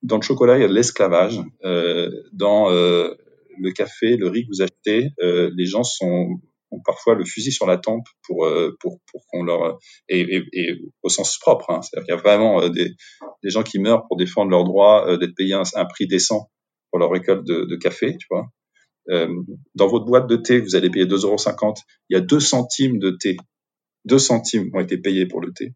dans 0.02 0.16
le 0.16 0.23
chocolat, 0.23 0.57
il 0.57 0.62
y 0.62 0.64
a 0.64 0.69
de 0.69 0.75
l'esclavage. 0.75 1.40
Euh, 1.64 2.11
dans 2.33 2.71
euh, 2.71 3.14
le 3.61 3.73
café, 3.73 4.16
le 4.16 4.28
riz 4.28 4.45
que 4.45 4.49
vous 4.49 4.62
achetez, 4.62 5.11
euh, 5.23 5.50
les 5.57 5.66
gens 5.66 5.83
sont 5.83 6.40
ont 6.73 6.80
parfois 6.85 7.16
le 7.16 7.25
fusil 7.25 7.50
sur 7.50 7.66
la 7.66 7.78
tempe 7.78 8.07
pour 8.23 8.45
euh, 8.47 8.76
pour 8.80 9.00
pour 9.11 9.26
qu'on 9.26 9.42
leur 9.42 9.78
et, 10.09 10.21
et, 10.21 10.45
et, 10.52 10.78
au 11.02 11.09
sens 11.09 11.37
propre. 11.38 11.71
Hein, 11.71 11.80
C'est-à-dire 11.83 12.07
qu'il 12.07 12.14
y 12.14 12.19
a 12.19 12.21
vraiment 12.21 12.62
euh, 12.62 12.69
des 12.69 12.92
des 13.42 13.50
gens 13.50 13.64
qui 13.64 13.80
meurent 13.80 14.07
pour 14.07 14.16
défendre 14.16 14.50
leur 14.50 14.64
droit 14.64 15.16
d'être 15.19 15.35
payés 15.35 15.54
un, 15.54 15.62
un, 15.75 15.85
prix 15.85 16.07
décent 16.07 16.50
pour 16.90 17.00
leur 17.00 17.11
récolte 17.11 17.45
de, 17.45 17.64
de 17.64 17.76
café, 17.76 18.16
tu 18.16 18.26
vois. 18.30 18.47
dans 19.75 19.88
votre 19.88 20.04
boîte 20.04 20.28
de 20.28 20.37
thé, 20.37 20.61
vous 20.61 20.76
allez 20.76 20.90
payer 20.90 21.07
2,50 21.07 21.25
euros. 21.25 21.75
Il 22.09 22.14
y 22.14 22.16
a 22.16 22.21
2 22.21 22.38
centimes 22.40 22.99
de 22.99 23.11
thé. 23.11 23.37
2 24.04 24.19
centimes 24.19 24.71
ont 24.75 24.80
été 24.80 24.99
payés 24.99 25.26
pour 25.26 25.40
le 25.40 25.52
thé. 25.52 25.75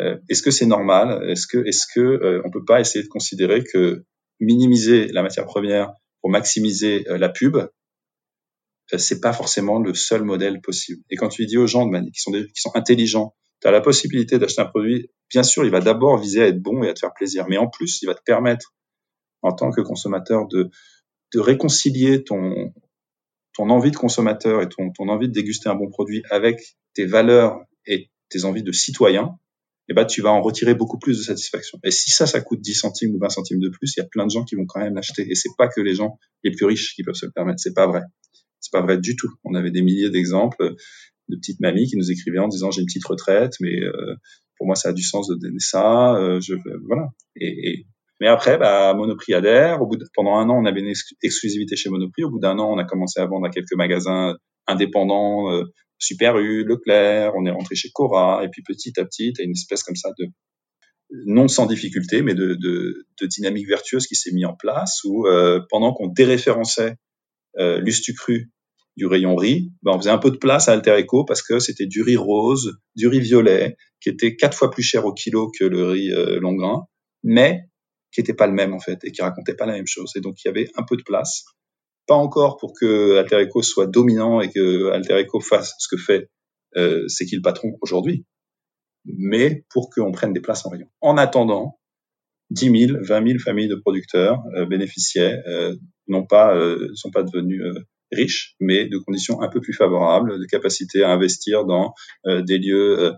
Euh, 0.00 0.18
est-ce 0.28 0.42
que 0.42 0.50
c'est 0.50 0.66
normal? 0.66 1.30
Est-ce 1.30 1.46
que 1.46 1.58
est-ce 1.66 1.86
que 1.92 2.00
euh, 2.00 2.42
on 2.44 2.50
peut 2.50 2.64
pas 2.64 2.80
essayer 2.80 3.02
de 3.02 3.08
considérer 3.08 3.62
que 3.62 4.04
minimiser 4.40 5.08
la 5.08 5.22
matière 5.22 5.46
première 5.46 5.92
pour 6.20 6.30
maximiser 6.30 7.08
euh, 7.08 7.18
la 7.18 7.28
pub, 7.28 7.56
c'est 8.96 9.20
pas 9.20 9.32
forcément 9.32 9.78
le 9.78 9.94
seul 9.94 10.24
modèle 10.24 10.60
possible? 10.60 11.02
Et 11.10 11.16
quand 11.16 11.28
tu 11.28 11.46
dis 11.46 11.56
aux 11.56 11.66
gens 11.66 11.86
de 11.86 12.10
qui 12.10 12.20
sont 12.20 12.32
des, 12.32 12.46
qui 12.46 12.60
sont 12.60 12.72
intelligents, 12.74 13.34
tu 13.60 13.68
as 13.68 13.70
la 13.70 13.80
possibilité 13.80 14.38
d'acheter 14.38 14.62
un 14.62 14.66
produit, 14.66 15.10
bien 15.30 15.42
sûr, 15.42 15.64
il 15.64 15.70
va 15.70 15.80
d'abord 15.80 16.18
viser 16.18 16.42
à 16.42 16.46
être 16.48 16.60
bon 16.60 16.82
et 16.82 16.88
à 16.88 16.94
te 16.94 16.98
faire 16.98 17.14
plaisir, 17.14 17.46
mais 17.48 17.56
en 17.56 17.68
plus, 17.68 18.02
il 18.02 18.06
va 18.06 18.14
te 18.14 18.22
permettre 18.22 18.74
en 19.42 19.52
tant 19.52 19.70
que 19.70 19.80
consommateur 19.80 20.46
de 20.48 20.70
de 21.32 21.40
réconcilier 21.40 22.22
ton 22.24 22.72
ton 23.54 23.70
envie 23.70 23.90
de 23.90 23.96
consommateur 23.96 24.62
et 24.62 24.68
ton, 24.68 24.90
ton 24.90 25.08
envie 25.08 25.28
de 25.28 25.32
déguster 25.32 25.68
un 25.68 25.76
bon 25.76 25.88
produit 25.88 26.22
avec 26.30 26.76
tes 26.92 27.06
valeurs 27.06 27.60
et 27.86 28.10
tes 28.28 28.44
envies 28.44 28.64
de 28.64 28.72
citoyen, 28.72 29.38
eh 29.88 29.94
ben, 29.94 30.04
tu 30.04 30.22
vas 30.22 30.30
en 30.30 30.40
retirer 30.40 30.74
beaucoup 30.74 30.98
plus 30.98 31.18
de 31.18 31.22
satisfaction. 31.22 31.78
Et 31.84 31.90
si 31.90 32.10
ça, 32.10 32.26
ça 32.26 32.40
coûte 32.40 32.60
10 32.60 32.74
centimes 32.74 33.14
ou 33.14 33.18
20 33.18 33.28
centimes 33.28 33.60
de 33.60 33.68
plus, 33.68 33.94
il 33.96 34.00
y 34.00 34.02
a 34.02 34.06
plein 34.06 34.24
de 34.24 34.30
gens 34.30 34.44
qui 34.44 34.54
vont 34.54 34.66
quand 34.66 34.80
même 34.80 34.94
l'acheter. 34.94 35.26
Et 35.30 35.34
c'est 35.34 35.50
pas 35.58 35.68
que 35.68 35.80
les 35.80 35.94
gens 35.94 36.18
les 36.42 36.50
plus 36.50 36.66
riches 36.66 36.94
qui 36.94 37.02
peuvent 37.02 37.14
se 37.14 37.26
le 37.26 37.32
permettre. 37.32 37.60
C'est 37.60 37.74
pas 37.74 37.86
vrai. 37.86 38.02
C'est 38.60 38.72
pas 38.72 38.82
vrai 38.82 38.98
du 38.98 39.16
tout. 39.16 39.30
On 39.44 39.54
avait 39.54 39.70
des 39.70 39.82
milliers 39.82 40.10
d'exemples 40.10 40.74
de 41.28 41.36
petites 41.36 41.60
mamies 41.60 41.86
qui 41.86 41.96
nous 41.96 42.10
écrivaient 42.10 42.38
en 42.38 42.48
disant 42.48 42.70
j'ai 42.70 42.80
une 42.80 42.86
petite 42.86 43.06
retraite, 43.06 43.54
mais 43.60 43.80
euh, 43.82 44.14
pour 44.58 44.66
moi 44.66 44.74
ça 44.74 44.90
a 44.90 44.92
du 44.92 45.02
sens 45.02 45.28
de 45.28 45.34
donner 45.34 45.58
ça. 45.58 46.14
Euh, 46.16 46.40
voilà. 46.86 47.08
Et, 47.36 47.86
mais 48.20 48.28
après, 48.28 48.58
bah, 48.58 48.94
Monoprix 48.94 49.34
adhère. 49.34 49.82
Au 49.82 49.86
bout 49.86 49.96
de, 49.96 50.04
pendant 50.14 50.36
un 50.36 50.48
an, 50.48 50.56
on 50.56 50.64
avait 50.64 50.80
une 50.80 50.92
exclusivité 51.22 51.76
chez 51.76 51.90
Monoprix. 51.90 52.24
Au 52.24 52.30
bout 52.30 52.38
d'un 52.38 52.58
an, 52.58 52.72
on 52.72 52.78
a 52.78 52.84
commencé 52.84 53.20
à 53.20 53.26
vendre 53.26 53.46
à 53.46 53.50
quelques 53.50 53.74
magasins 53.74 54.36
indépendants, 54.66 55.50
euh, 55.52 55.64
Super 55.98 56.38
U, 56.38 56.64
Leclerc, 56.64 57.32
on 57.36 57.46
est 57.46 57.50
rentré 57.50 57.74
chez 57.74 57.90
Cora, 57.92 58.44
et 58.44 58.48
puis 58.48 58.62
petit 58.62 58.98
à 58.98 59.04
petit, 59.04 59.32
tu 59.32 59.42
as 59.42 59.44
une 59.44 59.52
espèce 59.52 59.82
comme 59.82 59.96
ça 59.96 60.10
de, 60.18 60.26
non 61.26 61.48
sans 61.48 61.66
difficulté, 61.66 62.22
mais 62.22 62.34
de, 62.34 62.54
de, 62.54 63.06
de 63.20 63.26
dynamique 63.26 63.68
vertueuse 63.68 64.06
qui 64.06 64.14
s'est 64.14 64.32
mis 64.32 64.44
en 64.44 64.54
place, 64.54 65.02
où 65.04 65.26
euh, 65.26 65.60
pendant 65.70 65.92
qu'on 65.92 66.08
déréférençait 66.08 66.96
euh, 67.58 67.80
l'ustucru 67.80 68.50
du 68.96 69.06
rayon 69.06 69.34
riz, 69.34 69.72
ben 69.82 69.92
on 69.92 69.98
faisait 69.98 70.10
un 70.10 70.18
peu 70.18 70.30
de 70.30 70.36
place 70.36 70.68
à 70.68 70.72
Alter 70.72 71.00
Eco 71.00 71.24
parce 71.24 71.42
que 71.42 71.58
c'était 71.58 71.86
du 71.86 72.02
riz 72.02 72.16
rose, 72.16 72.78
du 72.94 73.08
riz 73.08 73.20
violet, 73.20 73.76
qui 74.00 74.08
était 74.08 74.36
quatre 74.36 74.56
fois 74.56 74.70
plus 74.70 74.82
cher 74.82 75.04
au 75.04 75.12
kilo 75.12 75.50
que 75.58 75.64
le 75.64 75.90
riz 75.90 76.12
euh, 76.12 76.38
long 76.40 76.54
grain, 76.54 76.86
mais 77.22 77.64
qui 78.12 78.20
était 78.20 78.34
pas 78.34 78.46
le 78.46 78.52
même 78.52 78.72
en 78.72 78.78
fait 78.78 78.98
et 79.04 79.10
qui 79.10 79.22
racontait 79.22 79.54
pas 79.54 79.66
la 79.66 79.72
même 79.72 79.86
chose. 79.86 80.12
Et 80.16 80.20
donc 80.20 80.36
il 80.44 80.48
y 80.48 80.50
avait 80.50 80.70
un 80.76 80.84
peu 80.84 80.96
de 80.96 81.02
place 81.02 81.44
pas 82.06 82.14
encore 82.14 82.56
pour 82.58 82.72
que 82.78 83.16
Alter 83.18 83.42
Eco 83.42 83.62
soit 83.62 83.86
dominant 83.86 84.40
et 84.40 84.50
que 84.50 84.90
Alter 84.90 85.22
Eco 85.22 85.40
fasse 85.40 85.74
ce 85.78 85.88
que 85.88 86.00
fait 86.00 86.28
euh, 86.76 87.04
c'est 87.08 87.24
qui 87.26 87.36
le 87.36 87.42
patron 87.42 87.76
aujourd'hui, 87.80 88.24
mais 89.04 89.64
pour 89.70 89.90
qu'on 89.90 90.12
prenne 90.12 90.32
des 90.32 90.40
places 90.40 90.66
en 90.66 90.70
rayon. 90.70 90.88
En 91.00 91.16
attendant, 91.16 91.78
10 92.50 92.88
000, 92.88 92.98
20 93.02 93.26
000 93.26 93.38
familles 93.38 93.68
de 93.68 93.76
producteurs 93.76 94.42
euh, 94.56 94.66
bénéficiaient, 94.66 95.42
euh, 95.46 95.74
non 96.08 96.26
pas, 96.26 96.54
euh, 96.56 96.88
sont 96.94 97.10
pas 97.10 97.22
devenus 97.22 97.62
euh, 97.62 97.80
riches, 98.12 98.54
mais 98.60 98.86
de 98.86 98.98
conditions 98.98 99.40
un 99.42 99.48
peu 99.48 99.60
plus 99.60 99.72
favorables, 99.72 100.38
de 100.38 100.46
capacité 100.46 101.02
à 101.02 101.10
investir 101.10 101.64
dans 101.64 101.94
euh, 102.26 102.42
des 102.42 102.58
lieux 102.58 103.12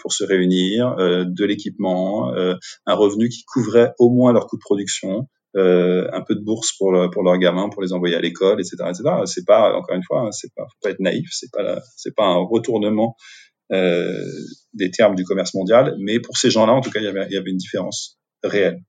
pour 0.00 0.12
se 0.12 0.24
réunir, 0.24 0.96
de 0.96 1.44
l'équipement, 1.44 2.34
un 2.34 2.94
revenu 2.94 3.28
qui 3.28 3.44
couvrait 3.44 3.92
au 4.00 4.10
moins 4.10 4.32
leur 4.32 4.48
coût 4.48 4.56
de 4.56 4.60
production, 4.60 5.28
euh, 5.54 6.08
un 6.12 6.22
peu 6.22 6.34
de 6.34 6.40
bourse 6.40 6.72
pour, 6.78 6.94
pour 7.12 7.22
leurs 7.22 7.36
gamins, 7.36 7.68
pour 7.68 7.82
les 7.82 7.92
envoyer 7.92 8.16
à 8.16 8.20
l'école, 8.20 8.60
etc., 8.60 8.76
etc. 8.88 9.02
C'est 9.26 9.44
pas, 9.44 9.74
encore 9.74 9.94
une 9.94 10.02
fois, 10.02 10.28
c'est 10.32 10.52
pas, 10.54 10.62
faut 10.62 10.78
pas 10.82 10.90
être 10.90 11.00
naïf, 11.00 11.28
c'est 11.30 11.50
pas, 11.52 11.78
c'est 11.96 12.14
pas 12.14 12.24
un 12.24 12.38
retournement 12.38 13.16
euh, 13.72 14.26
des 14.74 14.90
termes 14.90 15.14
du 15.14 15.24
commerce 15.24 15.54
mondial, 15.54 15.94
mais 15.98 16.20
pour 16.20 16.36
ces 16.36 16.50
gens-là, 16.50 16.72
en 16.72 16.80
tout 16.80 16.90
cas, 16.90 17.00
il 17.00 17.04
y 17.04 17.08
avait, 17.08 17.26
y 17.30 17.36
avait 17.36 17.50
une 17.50 17.56
différence 17.56 18.18
réelle. 18.42 18.82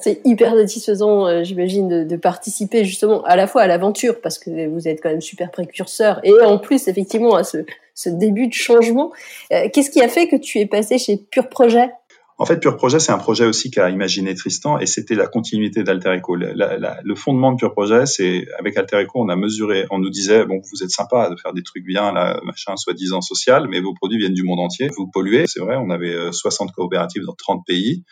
C'est 0.00 0.20
hyper 0.24 0.54
satisfaisant, 0.54 1.26
euh, 1.26 1.42
j'imagine, 1.42 2.06
de, 2.06 2.16
participer 2.16 2.84
justement 2.84 3.24
à 3.24 3.34
la 3.34 3.48
fois 3.48 3.62
à 3.62 3.66
l'aventure, 3.66 4.20
parce 4.20 4.38
que 4.38 4.68
vous 4.68 4.86
êtes 4.86 5.00
quand 5.00 5.10
même 5.10 5.20
super 5.20 5.50
précurseur, 5.50 6.20
et 6.24 6.32
en 6.40 6.58
plus, 6.58 6.86
effectivement, 6.86 7.34
à 7.34 7.42
ce, 7.42 7.58
début 8.06 8.46
de 8.46 8.54
changement. 8.54 9.12
Qu'est-ce 9.50 9.90
qui 9.90 10.00
a 10.00 10.08
fait 10.08 10.28
que 10.28 10.36
tu 10.36 10.58
es 10.60 10.66
passé 10.66 10.98
chez 10.98 11.16
Pure 11.16 11.48
Projet? 11.48 11.90
En 12.40 12.46
fait, 12.46 12.60
Pure 12.60 12.76
Projet, 12.76 13.00
c'est 13.00 13.10
un 13.10 13.18
projet 13.18 13.44
aussi 13.46 13.68
qu'a 13.72 13.90
imaginé 13.90 14.32
Tristan 14.36 14.78
et 14.78 14.86
c'était 14.86 15.16
la 15.16 15.26
continuité 15.26 15.82
d'Alter 15.82 16.16
Eco. 16.18 16.36
Le, 16.36 17.14
fondement 17.16 17.50
de 17.50 17.56
Pure 17.56 17.72
Projet, 17.72 18.06
c'est 18.06 18.46
avec 18.56 18.76
Alter 18.76 19.02
Eco, 19.02 19.20
on 19.20 19.28
a 19.28 19.34
mesuré, 19.34 19.86
on 19.90 19.98
nous 19.98 20.08
disait, 20.08 20.44
bon, 20.44 20.60
vous 20.70 20.84
êtes 20.84 20.90
sympa 20.90 21.30
de 21.30 21.36
faire 21.36 21.52
des 21.52 21.64
trucs 21.64 21.84
bien, 21.84 22.12
là, 22.12 22.40
machin, 22.44 22.76
soi-disant 22.76 23.22
social, 23.22 23.66
mais 23.68 23.80
vos 23.80 23.92
produits 23.92 24.18
viennent 24.18 24.34
du 24.34 24.44
monde 24.44 24.60
entier. 24.60 24.88
Vous 24.96 25.08
polluez, 25.08 25.48
c'est 25.48 25.58
vrai, 25.58 25.76
on 25.76 25.90
avait 25.90 26.30
60 26.30 26.68
euh, 26.68 26.72
coopératives 26.76 27.24
dans 27.24 27.34
30 27.34 27.64
pays. 27.66 28.04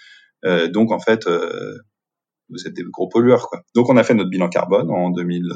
Euh, 0.44 0.66
donc, 0.66 0.90
en 0.90 0.98
fait, 0.98 1.28
euh, 1.28 1.78
vous 2.48 2.66
êtes 2.66 2.74
des 2.74 2.82
gros 2.82 3.08
pollueurs, 3.08 3.48
quoi. 3.48 3.62
Donc, 3.76 3.88
on 3.90 3.96
a 3.96 4.02
fait 4.02 4.14
notre 4.14 4.30
bilan 4.30 4.48
carbone 4.48 4.90
en 4.90 5.10
2000, 5.10 5.52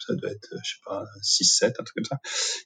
ça 0.00 0.14
doit 0.16 0.30
être, 0.30 0.48
je 0.64 0.70
sais 0.70 0.80
pas, 0.84 1.04
6, 1.22 1.44
7, 1.44 1.76
un 1.78 1.84
truc 1.84 1.94
comme 1.94 2.04
ça. 2.04 2.18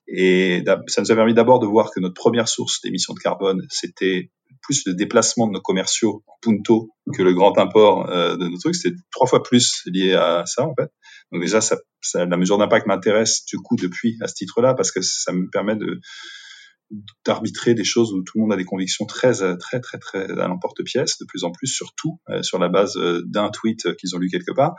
Et 0.07 0.65
ça 0.87 1.03
nous 1.03 1.13
a 1.13 1.15
permis 1.15 1.35
d'abord 1.35 1.59
de 1.59 1.67
voir 1.67 1.91
que 1.91 2.01
notre 2.01 2.15
première 2.15 2.49
source 2.49 2.81
d'émissions 2.81 3.13
de 3.13 3.19
carbone, 3.19 3.67
c'était 3.69 4.31
plus 4.63 4.83
le 4.87 4.95
déplacement 4.95 5.47
de 5.47 5.53
nos 5.53 5.61
commerciaux 5.61 6.23
en 6.27 6.33
punto 6.41 6.91
que 7.15 7.23
le 7.23 7.35
grand 7.35 7.59
import 7.59 8.09
euh, 8.09 8.37
de 8.37 8.49
nos 8.49 8.59
trucs. 8.59 8.77
C'était 8.77 8.97
trois 9.11 9.27
fois 9.27 9.43
plus 9.43 9.83
lié 9.87 10.15
à 10.15 10.45
ça, 10.47 10.67
en 10.67 10.75
fait. 10.75 10.91
Donc 11.33 11.43
déjà, 11.43 11.61
ça, 11.61 11.77
ça 12.01 12.25
la 12.25 12.37
mesure 12.37 12.59
d'impact 12.59 12.87
m'intéresse 12.87 13.45
du 13.47 13.57
coup 13.59 13.77
depuis 13.77 14.17
à 14.21 14.29
ce 14.29 14.35
titre-là 14.35 14.75
parce 14.75 14.91
que 14.91 15.03
ça 15.03 15.33
me 15.33 15.49
permet 15.51 15.77
de 15.77 16.01
d'arbitrer 17.25 17.73
des 17.73 17.85
choses 17.85 18.13
où 18.13 18.23
tout 18.23 18.37
le 18.37 18.43
monde 18.43 18.53
a 18.53 18.57
des 18.57 18.67
convictions 18.67 19.07
très 19.07 19.33
très 19.33 19.81
très 19.81 19.99
très 19.99 20.31
à 20.31 20.47
l'emporte-pièce 20.47 21.17
de 21.19 21.25
plus 21.25 21.45
en 21.45 21.51
plus 21.51 21.67
surtout 21.67 22.21
euh, 22.29 22.43
sur 22.43 22.59
la 22.59 22.69
base 22.69 22.99
euh, 22.99 23.23
d'un 23.25 23.49
tweet 23.49 23.97
qu'ils 23.97 24.15
ont 24.15 24.19
lu 24.19 24.29
quelque 24.29 24.53
part 24.53 24.75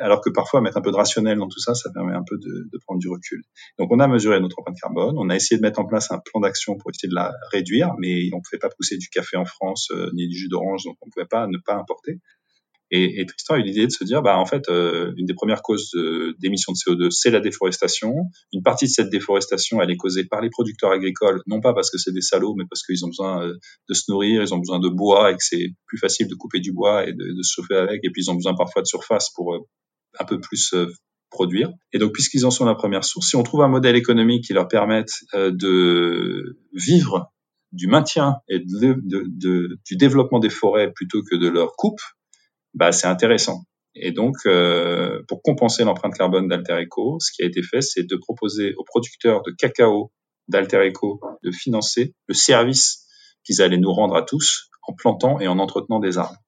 alors 0.00 0.20
que 0.20 0.30
parfois 0.30 0.60
mettre 0.60 0.76
un 0.76 0.80
peu 0.80 0.90
de 0.90 0.96
rationnel 0.96 1.38
dans 1.38 1.48
tout 1.48 1.60
ça, 1.60 1.74
ça 1.74 1.90
permet 1.92 2.14
un 2.14 2.24
peu 2.26 2.36
de, 2.38 2.78
prendre 2.84 3.00
du 3.00 3.08
recul. 3.08 3.42
Donc 3.78 3.90
on 3.90 4.00
a 4.00 4.08
mesuré 4.08 4.40
notre 4.40 4.58
empreinte 4.58 4.78
carbone, 4.80 5.16
on 5.18 5.28
a 5.30 5.36
essayé 5.36 5.58
de 5.58 5.62
mettre 5.62 5.80
en 5.80 5.86
place 5.86 6.10
un 6.10 6.18
plan 6.18 6.40
d'action 6.40 6.76
pour 6.76 6.90
essayer 6.90 7.08
de 7.08 7.14
la 7.14 7.32
réduire, 7.52 7.94
mais 7.98 8.30
on 8.32 8.38
ne 8.38 8.42
pouvait 8.42 8.58
pas 8.60 8.68
pousser 8.68 8.96
du 8.96 9.08
café 9.08 9.36
en 9.36 9.44
France 9.44 9.88
euh, 9.92 10.10
ni 10.14 10.28
du 10.28 10.36
jus 10.36 10.48
d'orange, 10.48 10.84
donc 10.84 10.96
on 11.02 11.06
ne 11.06 11.10
pouvait 11.10 11.26
pas 11.26 11.46
ne 11.46 11.58
pas 11.58 11.74
importer. 11.74 12.20
Et, 12.90 13.20
et, 13.20 13.26
Tristan 13.26 13.54
a 13.54 13.58
eu 13.58 13.62
l'idée 13.62 13.86
de 13.86 13.92
se 13.92 14.02
dire, 14.04 14.22
bah 14.22 14.38
en 14.38 14.46
fait, 14.46 14.68
euh, 14.68 15.12
une 15.16 15.26
des 15.26 15.34
premières 15.34 15.62
causes 15.62 15.92
d'émissions 16.38 16.72
de, 16.72 16.76
CO2, 16.76 17.10
c'est 17.10 17.30
la 17.30 17.40
déforestation. 17.40 18.14
Une 18.52 18.62
partie 18.62 18.86
de 18.86 18.90
cette 18.90 19.10
déforestation, 19.10 19.82
elle 19.82 19.90
est 19.90 19.96
causée 19.96 20.24
par 20.24 20.40
les 20.40 20.48
producteurs 20.48 20.90
agricoles, 20.90 21.42
non 21.46 21.60
pas 21.60 21.74
parce 21.74 21.90
que 21.90 21.98
c'est 21.98 22.12
des 22.12 22.22
salauds, 22.22 22.54
mais 22.56 22.64
parce 22.68 22.82
qu'ils 22.82 23.04
ont 23.04 23.08
besoin 23.08 23.44
euh, 23.44 23.54
de 23.88 23.94
se 23.94 24.10
nourrir, 24.10 24.42
ils 24.42 24.54
ont 24.54 24.58
besoin 24.58 24.80
de 24.80 24.88
bois 24.88 25.32
et 25.32 25.34
que 25.34 25.42
c'est 25.42 25.74
plus 25.86 25.98
facile 25.98 26.28
de 26.28 26.34
couper 26.34 26.60
du 26.60 26.72
bois 26.72 27.06
et 27.06 27.12
de, 27.12 27.24
de, 27.32 27.42
se 27.42 27.54
chauffer 27.54 27.76
avec. 27.76 28.00
Et 28.04 28.10
puis 28.10 28.22
ils 28.22 28.30
ont 28.30 28.34
besoin 28.34 28.54
parfois 28.54 28.82
de 28.82 28.86
surface 28.86 29.30
pour 29.34 29.54
euh, 29.54 29.58
un 30.18 30.24
peu 30.24 30.40
plus 30.40 30.74
produire. 31.30 31.70
Et 31.92 31.98
donc, 31.98 32.12
puisqu'ils 32.12 32.46
en 32.46 32.50
sont 32.50 32.64
la 32.64 32.74
première 32.74 33.04
source, 33.04 33.28
si 33.28 33.36
on 33.36 33.42
trouve 33.42 33.60
un 33.60 33.68
modèle 33.68 33.96
économique 33.96 34.44
qui 34.44 34.54
leur 34.54 34.66
permette 34.66 35.10
de 35.34 36.58
vivre 36.72 37.30
du 37.72 37.86
maintien 37.86 38.36
et 38.48 38.60
de, 38.60 38.96
de, 39.04 39.78
du 39.84 39.96
développement 39.96 40.38
des 40.38 40.50
forêts 40.50 40.90
plutôt 40.90 41.22
que 41.22 41.36
de 41.36 41.48
leur 41.48 41.76
coupe, 41.76 42.00
bah, 42.74 42.92
c'est 42.92 43.06
intéressant. 43.06 43.62
Et 43.94 44.12
donc, 44.12 44.36
euh, 44.46 45.22
pour 45.28 45.42
compenser 45.42 45.84
l'empreinte 45.84 46.14
carbone 46.14 46.48
d'Alter 46.48 46.84
Eco, 46.84 47.18
ce 47.20 47.32
qui 47.32 47.42
a 47.42 47.46
été 47.46 47.62
fait, 47.62 47.80
c'est 47.80 48.04
de 48.04 48.16
proposer 48.16 48.74
aux 48.76 48.84
producteurs 48.84 49.42
de 49.42 49.50
cacao 49.50 50.12
d'Alter 50.46 50.88
Eco 50.88 51.20
de 51.42 51.50
financer 51.50 52.14
le 52.26 52.34
service 52.34 53.06
qu'ils 53.44 53.60
allaient 53.60 53.78
nous 53.78 53.92
rendre 53.92 54.14
à 54.16 54.22
tous 54.22 54.70
en 54.86 54.94
plantant 54.94 55.40
et 55.40 55.48
en 55.48 55.58
entretenant 55.58 55.98
des 55.98 56.18
arbres. 56.18 56.38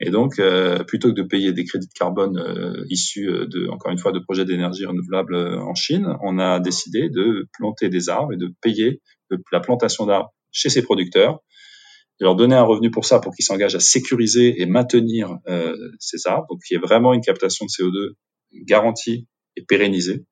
Et 0.00 0.10
donc, 0.10 0.38
euh, 0.38 0.82
plutôt 0.82 1.08
que 1.10 1.14
de 1.14 1.22
payer 1.22 1.52
des 1.52 1.64
crédits 1.64 1.86
de 1.86 1.92
carbone 1.92 2.38
euh, 2.38 2.84
issus 2.88 3.26
de, 3.26 3.68
encore 3.68 3.92
une 3.92 3.98
fois, 3.98 4.10
de 4.10 4.18
projets 4.18 4.44
d'énergie 4.44 4.84
renouvelable 4.84 5.36
en 5.36 5.74
Chine, 5.74 6.16
on 6.22 6.38
a 6.38 6.58
décidé 6.58 7.08
de 7.08 7.46
planter 7.52 7.88
des 7.88 8.08
arbres 8.08 8.32
et 8.32 8.36
de 8.36 8.52
payer 8.60 9.00
la 9.52 9.60
plantation 9.60 10.06
d'arbres 10.06 10.32
chez 10.50 10.70
ces 10.70 10.82
producteurs 10.82 11.40
de 12.22 12.24
leur 12.24 12.36
donner 12.36 12.54
un 12.54 12.62
revenu 12.62 12.92
pour 12.92 13.04
ça, 13.04 13.18
pour 13.18 13.34
qu'ils 13.34 13.44
s'engagent 13.44 13.74
à 13.74 13.80
sécuriser 13.80 14.62
et 14.62 14.66
maintenir 14.66 15.38
euh, 15.48 15.76
ces 15.98 16.28
arbres, 16.28 16.46
donc 16.48 16.60
qu'il 16.62 16.76
y 16.76 16.78
ait 16.78 16.80
vraiment 16.80 17.12
une 17.14 17.20
captation 17.20 17.66
de 17.66 17.70
CO2 17.70 18.12
garantie 18.64 19.26
et 19.56 19.64
pérennisée. 19.64 20.24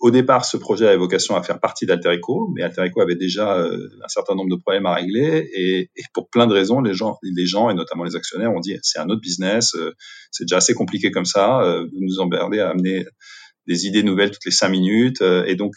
Au 0.00 0.10
départ, 0.10 0.46
ce 0.46 0.56
projet 0.56 0.86
avait 0.86 0.96
vocation 0.96 1.36
à 1.36 1.42
faire 1.42 1.60
partie 1.60 1.84
d'Alterico, 1.84 2.50
mais 2.54 2.62
Alterico 2.62 3.02
avait 3.02 3.16
déjà 3.16 3.58
euh, 3.58 3.88
un 4.02 4.08
certain 4.08 4.34
nombre 4.34 4.48
de 4.48 4.60
problèmes 4.60 4.86
à 4.86 4.94
régler, 4.94 5.46
et, 5.52 5.90
et, 5.94 6.02
pour 6.14 6.30
plein 6.30 6.46
de 6.46 6.54
raisons, 6.54 6.80
les 6.80 6.94
gens, 6.94 7.18
les 7.22 7.46
gens 7.46 7.68
et 7.68 7.74
notamment 7.74 8.04
les 8.04 8.16
actionnaires 8.16 8.52
ont 8.52 8.60
dit 8.60 8.78
c'est 8.82 8.98
un 8.98 9.08
autre 9.10 9.20
business, 9.20 9.74
euh, 9.74 9.92
c'est 10.30 10.44
déjà 10.44 10.56
assez 10.56 10.72
compliqué 10.72 11.10
comme 11.10 11.26
ça, 11.26 11.60
euh, 11.60 11.82
vous 11.84 12.00
nous 12.00 12.18
emmerdez 12.18 12.60
à 12.60 12.70
amener 12.70 13.04
des 13.66 13.86
idées 13.86 14.02
nouvelles 14.02 14.30
toutes 14.30 14.44
les 14.46 14.52
cinq 14.52 14.68
minutes, 14.68 15.20
et 15.20 15.54
donc 15.56 15.74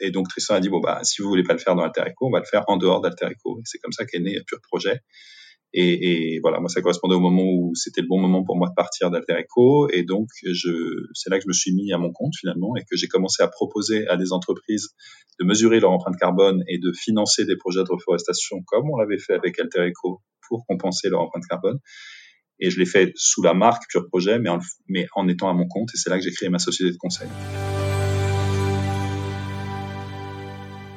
et 0.00 0.10
donc 0.10 0.28
Tristan 0.28 0.54
a 0.54 0.60
dit 0.60 0.68
bon 0.68 0.80
bah 0.80 1.00
si 1.02 1.22
vous 1.22 1.28
voulez 1.28 1.42
pas 1.42 1.52
le 1.52 1.58
faire 1.58 1.74
dans 1.74 1.82
Alterico, 1.82 2.26
on 2.26 2.30
va 2.30 2.40
le 2.40 2.44
faire 2.44 2.64
en 2.68 2.76
dehors 2.76 3.00
d'Alterico. 3.00 3.60
C'est 3.64 3.78
comme 3.78 3.92
ça 3.92 4.04
qu'est 4.04 4.20
né 4.20 4.38
Pure 4.46 4.60
Projet. 4.62 5.00
Et, 5.78 6.38
voilà, 6.40 6.58
moi 6.58 6.70
ça 6.70 6.80
correspondait 6.80 7.16
au 7.16 7.20
moment 7.20 7.42
où 7.44 7.74
c'était 7.74 8.00
le 8.00 8.06
bon 8.06 8.18
moment 8.18 8.42
pour 8.42 8.56
moi 8.56 8.68
de 8.68 8.74
partir 8.74 9.10
d'Alterico. 9.10 9.90
Et 9.90 10.04
donc 10.04 10.28
je, 10.42 10.70
c'est 11.12 11.28
là 11.28 11.36
que 11.36 11.42
je 11.42 11.48
me 11.48 11.52
suis 11.52 11.74
mis 11.74 11.92
à 11.92 11.98
mon 11.98 12.12
compte 12.12 12.32
finalement 12.38 12.76
et 12.76 12.80
que 12.80 12.96
j'ai 12.96 13.08
commencé 13.08 13.42
à 13.42 13.48
proposer 13.48 14.06
à 14.08 14.16
des 14.16 14.32
entreprises 14.32 14.88
de 15.38 15.44
mesurer 15.44 15.80
leur 15.80 15.90
empreinte 15.90 16.16
carbone 16.18 16.64
et 16.66 16.78
de 16.78 16.92
financer 16.92 17.44
des 17.44 17.56
projets 17.56 17.84
de 17.84 17.90
reforestation 17.90 18.62
comme 18.66 18.88
on 18.90 18.96
l'avait 18.96 19.18
fait 19.18 19.34
avec 19.34 19.58
Alterico 19.58 20.22
pour 20.48 20.64
compenser 20.66 21.10
leur 21.10 21.20
empreinte 21.20 21.46
carbone. 21.46 21.78
Et 22.58 22.70
je 22.70 22.78
l'ai 22.78 22.86
fait 22.86 23.12
sous 23.16 23.42
la 23.42 23.52
marque 23.52 23.82
Pure 23.90 24.06
Projet, 24.08 24.38
mais 24.38 24.48
en, 24.48 24.60
mais 24.88 25.06
en 25.14 25.28
étant 25.28 25.50
à 25.50 25.52
mon 25.52 25.68
compte. 25.68 25.90
Et 25.94 25.98
c'est 25.98 26.08
là 26.08 26.16
que 26.16 26.24
j'ai 26.24 26.30
créé 26.30 26.48
ma 26.48 26.58
société 26.58 26.90
de 26.90 26.96
conseil. 26.96 27.28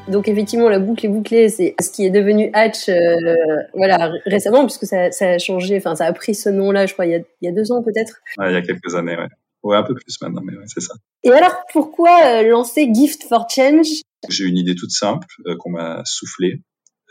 Donc 0.10 0.28
effectivement, 0.28 0.70
la 0.70 0.80
boucle 0.80 1.06
est 1.06 1.10
bouclée. 1.10 1.50
C'est 1.50 1.76
ce 1.82 1.92
qui 1.92 2.06
est 2.06 2.10
devenu 2.10 2.50
Hatch, 2.54 2.90
euh, 2.90 3.36
voilà, 3.74 4.12
récemment, 4.26 4.66
puisque 4.66 4.86
ça, 4.86 5.12
ça, 5.12 5.30
a 5.30 5.38
changé. 5.38 5.78
Enfin, 5.78 5.96
ça 5.96 6.06
a 6.06 6.14
pris 6.14 6.36
ce 6.36 6.50
nom-là, 6.50 6.86
je 6.86 6.94
crois, 6.94 7.06
il 7.06 7.12
y 7.12 7.16
a, 7.16 7.20
il 7.42 7.46
y 7.46 7.48
a 7.48 7.52
deux 7.52 7.72
ans 7.72 7.84
peut-être. 7.84 8.22
Ouais, 8.38 8.52
il 8.52 8.54
y 8.54 8.58
a 8.58 8.62
quelques 8.62 8.96
années, 8.96 9.16
ouais. 9.16 9.28
Ouais, 9.64 9.76
un 9.76 9.84
peu 9.84 9.94
plus 9.94 10.22
maintenant, 10.22 10.42
mais 10.44 10.54
ouais, 10.54 10.64
c'est 10.68 10.82
ça. 10.82 10.94
Et 11.24 11.32
alors, 11.32 11.64
pourquoi 11.72 12.26
euh, 12.26 12.44
lancer 12.44 12.90
Gift 12.94 13.24
for 13.24 13.48
Change? 13.50 13.88
J'ai 14.30 14.46
une 14.46 14.58
idée 14.58 14.76
toute 14.76 14.92
simple 14.92 15.28
euh, 15.48 15.56
qu'on 15.58 15.72
m'a 15.72 16.02
soufflée, 16.06 16.62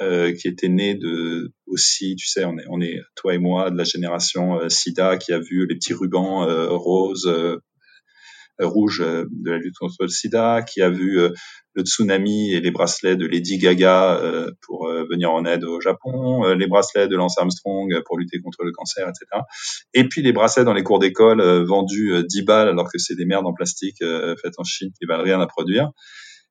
euh, 0.00 0.32
qui 0.32 0.48
était 0.48 0.68
née 0.68 0.94
de 0.94 1.52
aussi, 1.66 2.16
tu 2.16 2.26
sais, 2.26 2.44
on 2.44 2.56
est, 2.58 2.64
on 2.68 2.80
est 2.80 3.00
toi 3.16 3.34
et 3.34 3.38
moi 3.38 3.70
de 3.70 3.76
la 3.76 3.84
génération 3.84 4.66
SIDA 4.68 5.18
qui 5.18 5.32
a 5.32 5.38
vu 5.38 5.66
les 5.66 5.74
petits 5.74 5.92
rubans 5.92 6.46
roses 6.70 7.30
rouge 8.66 9.00
euh, 9.00 9.24
de 9.30 9.50
la 9.50 9.58
lutte 9.58 9.76
contre 9.78 9.96
le 10.00 10.08
sida, 10.08 10.62
qui 10.62 10.82
a 10.82 10.90
vu 10.90 11.20
euh, 11.20 11.30
le 11.74 11.82
tsunami 11.82 12.52
et 12.52 12.60
les 12.60 12.70
bracelets 12.70 13.16
de 13.16 13.26
Lady 13.26 13.58
Gaga 13.58 14.16
euh, 14.16 14.50
pour 14.62 14.88
venir 15.08 15.30
en 15.30 15.44
aide 15.44 15.64
au 15.64 15.80
Japon, 15.80 16.42
les 16.54 16.66
bracelets 16.66 17.06
de 17.06 17.14
Lance 17.14 17.38
Armstrong 17.38 18.02
pour 18.04 18.18
lutter 18.18 18.40
contre 18.40 18.64
le 18.64 18.72
cancer, 18.72 19.08
etc. 19.08 19.42
Et 19.94 20.08
puis 20.08 20.22
les 20.22 20.32
bracelets 20.32 20.64
dans 20.64 20.72
les 20.72 20.82
cours 20.82 20.98
d'école 20.98 21.40
vendus 21.64 22.24
10 22.28 22.42
balles 22.42 22.68
alors 22.68 22.90
que 22.90 22.98
c'est 22.98 23.14
des 23.14 23.26
merdes 23.26 23.46
en 23.46 23.52
plastique 23.52 23.98
faites 24.42 24.54
en 24.58 24.64
Chine 24.64 24.90
qui 24.98 25.06
valent 25.06 25.22
rien 25.22 25.40
à 25.40 25.46
produire 25.46 25.90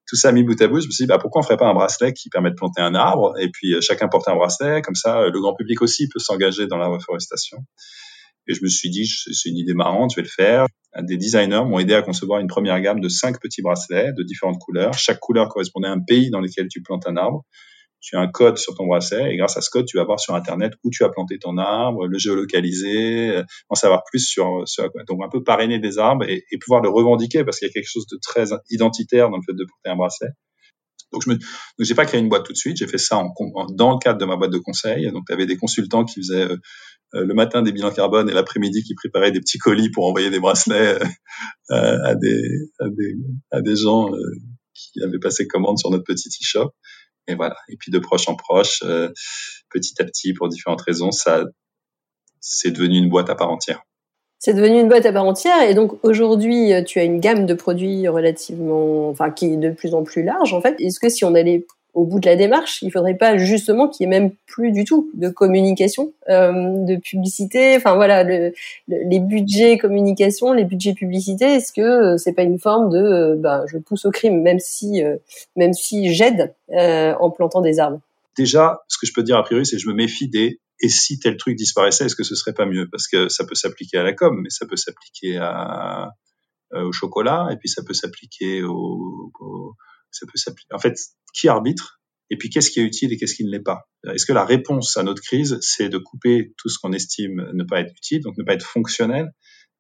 tout 0.08 0.16
ça 0.16 0.32
mis 0.32 0.44
bout 0.44 0.62
à 0.62 0.68
bout, 0.70 0.80
je 0.80 0.88
me 0.88 0.92
suis 0.92 1.04
dit, 1.04 1.08
bah, 1.08 1.18
pourquoi 1.20 1.42
on 1.42 1.44
ferait 1.44 1.58
pas 1.58 1.68
un 1.68 1.74
bracelet 1.74 2.14
qui 2.14 2.30
permet 2.30 2.50
de 2.50 2.56
planter 2.56 2.80
un 2.82 2.96
arbre 2.96 3.34
et 3.42 3.50
puis 3.50 3.76
chacun 3.82 4.08
porte 4.08 4.30
un 4.30 4.36
bracelet, 4.36 4.82
comme 4.82 4.96
ça 4.96 5.28
le 5.28 5.42
grand 5.42 5.54
public 5.54 5.82
aussi 5.82 6.08
peut 6.08 6.20
s'engager 6.20 6.66
dans 6.68 6.78
la 6.78 6.88
reforestation. 6.88 7.58
Et 8.48 8.54
je 8.54 8.64
me 8.64 8.70
suis 8.70 8.90
dit, 8.90 9.06
c'est 9.06 9.50
une 9.50 9.58
idée 9.58 9.74
marrante, 9.74 10.12
je 10.12 10.22
vais 10.22 10.26
le 10.26 10.30
faire. 10.30 10.66
Des 11.02 11.18
designers 11.18 11.64
m'ont 11.66 11.80
aidé 11.80 11.94
à 11.94 12.02
concevoir 12.02 12.40
une 12.40 12.48
première 12.48 12.80
gamme 12.82 13.02
de 13.02 13.10
cinq 13.10 13.40
petits 13.40 13.62
bracelets 13.62 14.14
de 14.14 14.24
différentes 14.24 14.60
couleurs. 14.60 14.94
Chaque 14.94 15.20
couleur 15.20 15.50
correspondait 15.50 15.88
à 15.88 15.92
un 15.92 16.00
pays 16.00 16.30
dans 16.30 16.40
lequel 16.40 16.68
tu 16.70 16.82
plantes 16.82 17.08
un 17.08 17.18
arbre. 17.18 17.46
Tu 18.00 18.16
as 18.16 18.20
un 18.20 18.28
code 18.28 18.58
sur 18.58 18.76
ton 18.76 18.86
bracelet 18.86 19.34
et 19.34 19.38
grâce 19.38 19.58
à 19.58 19.62
ce 19.62 19.70
code, 19.70 19.86
tu 19.86 19.98
vas 19.98 20.04
voir 20.04 20.20
sur 20.20 20.36
Internet 20.36 20.74
où 20.84 20.90
tu 20.92 21.04
as 21.04 21.10
planté 21.10 21.40
ton 21.40 21.58
arbre, 21.58 22.08
le 22.08 22.18
géolocaliser, 22.18 23.30
euh, 23.30 23.44
en 23.70 23.76
savoir 23.76 24.04
plus 24.06 24.26
sur, 24.26 24.64
donc 25.08 25.20
un 25.24 25.30
peu 25.30 25.44
parrainer 25.44 25.80
des 25.80 25.98
arbres 25.98 26.24
et 26.28 26.44
pouvoir 26.64 26.82
le 26.82 26.90
revendiquer 26.90 27.44
parce 27.44 27.60
qu'il 27.60 27.68
y 27.68 27.72
a 27.72 27.74
quelque 27.74 27.90
chose 27.90 28.08
de 28.08 28.18
très 28.22 28.46
identitaire 28.70 29.30
dans 29.30 29.38
le 29.38 29.44
fait 29.46 29.54
de 29.54 29.66
porter 29.66 29.90
un 29.90 29.96
bracelet. 29.96 30.30
Donc, 31.12 31.24
je 31.26 31.30
me, 31.30 31.38
j'ai 31.80 31.96
pas 31.96 32.06
créé 32.06 32.20
une 32.20 32.30
boîte 32.30 32.46
tout 32.46 32.54
de 32.54 32.58
suite. 32.58 32.78
J'ai 32.78 32.88
fait 32.88 32.98
ça 32.98 33.18
en, 33.18 33.34
dans 33.72 33.92
le 33.92 33.98
cadre 34.00 34.20
de 34.20 34.26
ma 34.26 34.36
boîte 34.36 34.52
de 34.52 34.58
conseil. 34.58 35.10
Donc, 35.12 35.26
tu 35.28 35.34
avais 35.34 35.46
des 35.46 35.58
consultants 35.58 36.06
qui 36.06 36.22
faisaient 36.22 36.44
euh, 36.44 36.58
euh, 37.16 37.26
le 37.26 37.34
matin 37.34 37.62
des 37.62 37.72
bilans 37.72 37.92
carbone 37.92 38.30
et 38.30 38.34
l'après-midi 38.34 38.84
qui 38.84 38.94
préparaient 38.96 39.32
des 39.32 39.40
petits 39.40 39.58
colis 39.58 39.90
pour 39.90 40.06
envoyer 40.06 40.30
des 40.30 40.40
bracelets 40.40 41.00
euh, 41.72 41.98
à, 42.04 42.16
des, 42.16 42.42
à, 42.80 42.90
des, 42.90 43.16
à 43.52 43.62
des 43.62 43.76
gens 43.76 44.10
qui 44.74 45.02
avaient 45.02 45.20
passé 45.20 45.48
commande 45.48 45.80
sur 45.80 45.90
notre 45.90 46.04
petit 46.04 46.30
e-shop. 46.30 46.72
Et 47.28 47.36
voilà. 47.36 47.56
Et 47.70 47.78
puis 47.78 47.92
de 47.92 48.00
proche 48.00 48.28
en 48.28 48.36
proche, 48.36 48.84
petit 49.70 50.02
à 50.02 50.06
petit, 50.06 50.34
pour 50.34 50.50
différentes 50.50 50.82
raisons, 50.82 51.12
ça, 51.12 51.46
c'est 52.40 52.72
devenu 52.72 52.98
une 52.98 53.10
boîte 53.10 53.30
à 53.30 53.36
part 53.36 53.50
entière. 53.50 53.82
C'est 54.40 54.54
devenu 54.54 54.80
une 54.80 54.88
boîte 54.88 55.06
à 55.06 55.12
part 55.12 55.26
entière 55.26 55.64
et 55.68 55.74
donc 55.74 55.94
aujourd'hui 56.04 56.72
tu 56.86 57.00
as 57.00 57.04
une 57.04 57.20
gamme 57.20 57.46
de 57.46 57.54
produits 57.54 58.08
relativement, 58.08 59.10
enfin 59.10 59.32
qui 59.32 59.54
est 59.54 59.58
de 59.58 59.72
plus 59.72 59.94
en 59.96 60.04
plus 60.04 60.24
large 60.24 60.54
en 60.54 60.62
fait. 60.62 60.76
Est-ce 60.80 61.00
que 61.00 61.10
si 61.10 61.26
on 61.26 61.34
allait 61.34 61.66
au 61.98 62.06
bout 62.06 62.20
de 62.20 62.28
la 62.28 62.36
démarche. 62.36 62.84
Il 62.84 62.92
faudrait 62.92 63.16
pas 63.16 63.38
justement 63.38 63.88
qu'il 63.88 64.06
y 64.06 64.08
ait 64.08 64.20
même 64.20 64.32
plus 64.46 64.72
du 64.72 64.86
tout 64.86 65.10
de 65.16 65.30
communication, 65.30 66.14
euh, 66.30 66.86
de 66.86 66.96
publicité? 66.96 67.76
Enfin 67.76 67.96
voilà, 67.96 68.24
les 68.24 69.20
budgets 69.20 69.80
communication, 69.80 70.54
les 70.54 70.64
budgets 70.64 70.94
publicité. 70.94 71.46
Est-ce 71.46 71.74
que 71.74 71.82
euh, 71.82 72.18
c'est 72.18 72.34
pas 72.34 72.44
une 72.44 72.60
forme 72.60 72.92
de, 72.92 72.98
euh, 72.98 73.36
ben, 73.36 73.66
je 73.66 73.80
pousse 73.80 74.06
au 74.06 74.12
crime, 74.12 74.44
même 74.44 74.60
si, 74.60 75.02
même 75.56 75.74
si 75.74 76.14
j'aide 76.14 76.54
en 76.70 77.30
plantant 77.32 77.62
des 77.62 77.80
arbres. 77.80 78.00
Déjà, 78.38 78.84
ce 78.88 79.00
que 79.00 79.08
je 79.08 79.14
peux 79.14 79.24
dire 79.24 79.38
a 79.38 79.44
priori, 79.44 79.66
c'est 79.66 79.78
que 79.78 79.82
je 79.82 79.90
me 79.90 79.96
méfie 79.96 80.28
des 80.28 80.60
et 80.80 80.90
si 80.90 81.20
tel 81.20 81.38
truc 81.38 81.56
disparaissait, 81.56 82.06
est-ce 82.06 82.16
que 82.16 82.24
ce 82.24 82.36
serait 82.36 82.54
pas 82.54 82.66
mieux? 82.66 82.88
Parce 82.90 83.08
que 83.08 83.30
ça 83.30 83.46
peut 83.46 83.56
s'appliquer 83.56 83.98
à 83.98 84.04
la 84.04 84.14
com, 84.14 84.40
mais 84.42 84.50
ça 84.50 84.66
peut 84.66 84.76
s'appliquer 84.76 85.38
à, 85.38 86.10
au 86.74 86.92
chocolat, 86.92 87.48
et 87.52 87.58
puis 87.58 87.70
ça 87.70 87.84
peut 87.84 87.94
s'appliquer 87.94 88.64
au, 88.64 89.32
au 89.40 89.74
ça 90.12 90.26
peut 90.26 90.38
s'appliquer. 90.38 90.74
En 90.74 90.80
fait, 90.80 90.98
qui 91.34 91.48
arbitre 91.48 92.00
et 92.30 92.38
puis 92.38 92.50
qu'est-ce 92.50 92.72
qui 92.72 92.80
est 92.80 92.84
utile 92.84 93.14
et 93.14 93.18
qu'est-ce 93.18 93.36
qui 93.36 93.46
ne 93.46 93.52
l'est 93.52 93.64
pas? 93.64 93.90
Est-ce 94.14 94.26
que 94.26 94.34
la 94.34 94.46
réponse 94.46 94.98
à 94.98 95.04
notre 95.04 95.22
crise, 95.22 95.58
c'est 95.62 95.90
de 95.90 95.98
couper 95.98 96.54
tout 96.58 96.70
ce 96.70 96.78
qu'on 96.78 96.92
estime 96.92 97.50
ne 97.54 97.64
pas 97.64 97.80
être 97.80 97.94
utile, 97.96 98.22
donc 98.22 98.38
ne 98.38 98.44
pas 98.44 98.54
être 98.54 98.66
fonctionnel 98.66 99.32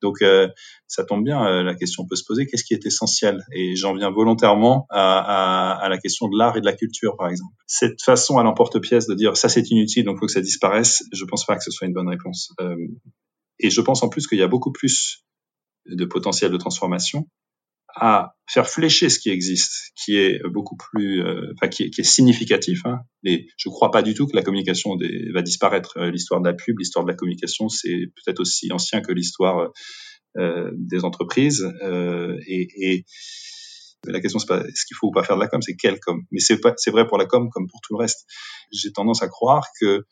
donc 0.01 0.21
euh, 0.21 0.47
ça 0.87 1.03
tombe 1.03 1.23
bien, 1.23 1.45
euh, 1.45 1.63
la 1.63 1.75
question 1.75 2.05
peut 2.05 2.15
se 2.15 2.23
poser, 2.23 2.45
qu'est-ce 2.45 2.63
qui 2.63 2.73
est 2.73 2.85
essentiel? 2.85 3.43
Et 3.53 3.75
j'en 3.75 3.93
viens 3.95 4.11
volontairement 4.11 4.85
à, 4.89 5.87
la 5.89 5.97
question 5.97 6.27
de 6.27 6.37
l'art 6.37 6.57
et 6.57 6.61
de 6.61 6.65
la 6.65 6.73
culture, 6.73 7.15
par 7.17 7.29
exemple. 7.29 7.53
Cette 7.65 8.01
façon 8.01 8.37
à 8.37 8.43
l'emporte-pièce 8.43 9.07
de 9.07 9.15
dire 9.15 9.35
ça 9.37 9.49
c'est 9.49 9.69
inutile, 9.69 10.05
donc 10.05 10.17
il 10.17 10.19
faut 10.19 10.25
que 10.27 10.31
ça 10.31 10.41
disparaisse, 10.41 11.03
je 11.11 11.25
pense 11.25 11.45
pas 11.45 11.55
que 11.55 11.63
ce 11.63 11.71
soit 11.71 11.87
une 11.87 11.93
bonne 11.93 12.09
réponse. 12.09 12.53
Euh, 12.61 12.75
et 13.59 13.69
je 13.69 13.81
pense 13.81 14.03
en 14.03 14.09
plus 14.09 14.27
qu'il 14.27 14.37
y 14.37 14.43
a 14.43 14.47
beaucoup 14.47 14.71
plus 14.71 15.25
de 15.87 16.05
potentiel 16.05 16.51
de 16.51 16.57
transformation 16.57 17.27
à 17.99 18.35
faire 18.47 18.67
flécher 18.67 19.09
ce 19.09 19.19
qui 19.19 19.29
existe, 19.29 19.91
qui 19.95 20.17
est 20.17 20.41
beaucoup 20.47 20.77
plus, 20.77 21.21
euh, 21.21 21.53
enfin 21.55 21.67
qui, 21.67 21.83
est, 21.83 21.89
qui, 21.89 22.01
est, 22.01 22.03
significatif. 22.03 22.85
Hein. 22.85 23.01
Et 23.23 23.47
je 23.57 23.69
ne 23.69 23.73
crois 23.73 23.91
pas 23.91 24.01
du 24.01 24.13
tout 24.13 24.27
que 24.27 24.35
la 24.35 24.41
communication 24.43 24.95
des, 24.95 25.31
va 25.33 25.41
disparaître. 25.41 25.97
Euh, 25.97 26.11
l'histoire 26.11 26.41
de 26.41 26.47
la 26.47 26.53
pub, 26.53 26.79
l'histoire 26.79 27.03
de 27.03 27.11
la 27.11 27.15
communication, 27.15 27.67
c'est 27.69 28.11
peut-être 28.15 28.39
aussi 28.39 28.71
ancien 28.71 29.01
que 29.01 29.11
l'histoire 29.11 29.71
euh, 30.37 30.69
des 30.75 31.03
entreprises. 31.03 31.67
Euh, 31.81 32.37
et, 32.45 32.67
et, 32.77 33.05
la 34.05 34.21
question 34.21 34.37
c'est 34.37 34.47
pas 34.47 34.63
ce 34.63 34.85
qu'il 34.85 34.95
faut 34.95 35.07
ou 35.07 35.11
pas 35.11 35.23
faire 35.23 35.35
de 35.35 35.41
la 35.41 35.47
com, 35.47 35.61
c'est 35.63 35.75
quelle 35.75 35.99
com? 35.99 36.21
Mais 36.31 36.39
c'est 36.39 36.59
c'est 36.77 36.91
vrai 36.91 37.07
pour 37.07 37.17
la 37.17 37.25
com 37.25 37.49
comme 37.49 37.67
pour 37.67 37.81
tout 37.81 37.93
le 37.95 37.99
reste. 37.99 38.27
J'ai 38.71 38.91
tendance 38.91 39.23
à 39.23 39.27
croire 39.27 39.65
que 39.81 40.05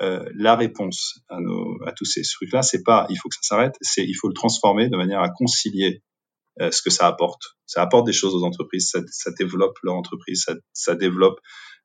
euh, 0.00 0.24
la 0.36 0.54
réponse 0.54 1.18
à, 1.28 1.40
nos, 1.40 1.76
à 1.84 1.92
tous 1.92 2.04
ces 2.04 2.22
trucs-là, 2.22 2.62
c'est 2.62 2.84
pas 2.84 3.06
il 3.10 3.16
faut 3.16 3.28
que 3.28 3.34
ça 3.34 3.42
s'arrête, 3.42 3.74
c'est 3.80 4.04
il 4.04 4.14
faut 4.14 4.28
le 4.28 4.34
transformer 4.34 4.88
de 4.88 4.96
manière 4.96 5.20
à 5.20 5.28
concilier 5.28 6.02
euh, 6.60 6.70
ce 6.70 6.82
que 6.82 6.90
ça 6.90 7.06
apporte. 7.06 7.42
Ça 7.66 7.82
apporte 7.82 8.06
des 8.06 8.12
choses 8.12 8.34
aux 8.34 8.44
entreprises, 8.44 8.90
ça, 8.90 9.00
ça 9.10 9.30
développe 9.32 9.78
leur 9.82 9.94
entreprise, 9.94 10.44
ça, 10.44 10.54
ça 10.72 10.94
développe 10.94 11.40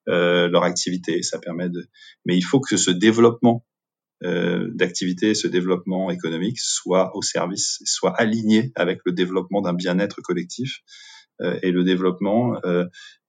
euh, 0.10 0.48
leur 0.50 0.64
activité, 0.64 1.22
ça 1.22 1.40
permet 1.40 1.70
de. 1.70 1.88
Mais 2.26 2.36
il 2.36 2.44
faut 2.44 2.60
que 2.60 2.78
ce 2.78 2.92
développement 2.92 3.66
euh, 4.24 4.70
d'activité, 4.74 5.34
ce 5.34 5.48
développement 5.48 6.10
économique 6.10 6.60
soit 6.60 7.16
au 7.16 7.22
service, 7.22 7.80
soit 7.86 8.14
aligné 8.18 8.72
avec 8.76 9.00
le 9.06 9.12
développement 9.12 9.62
d'un 9.62 9.74
bien-être 9.74 10.22
collectif 10.22 10.80
euh, 11.42 11.60
et 11.62 11.72
le 11.72 11.84
développement 11.84 12.56
euh, 12.66 12.86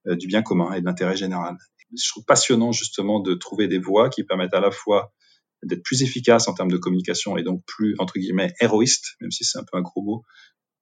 euh, 0.06 0.14
du 0.14 0.26
bien 0.26 0.42
commun 0.42 0.72
et 0.72 0.80
de 0.80 0.86
l'intérêt 0.86 1.16
général. 1.16 1.56
Je 1.96 2.08
trouve 2.10 2.24
passionnant 2.24 2.72
justement 2.72 3.20
de 3.20 3.34
trouver 3.34 3.66
des 3.66 3.78
voies 3.78 4.08
qui 4.08 4.24
permettent 4.24 4.54
à 4.54 4.60
la 4.60 4.70
fois 4.70 5.12
d'être 5.62 5.82
plus 5.82 6.02
efficaces 6.02 6.46
en 6.48 6.54
termes 6.54 6.70
de 6.70 6.76
communication 6.76 7.36
et 7.38 7.42
donc 7.42 7.62
plus 7.66 7.94
entre 7.98 8.18
guillemets 8.18 8.52
héroïste, 8.60 9.16
même 9.20 9.30
si 9.30 9.44
c'est 9.44 9.58
un 9.58 9.64
peu 9.64 9.78
un 9.78 9.82
gros 9.82 10.02
mot, 10.02 10.24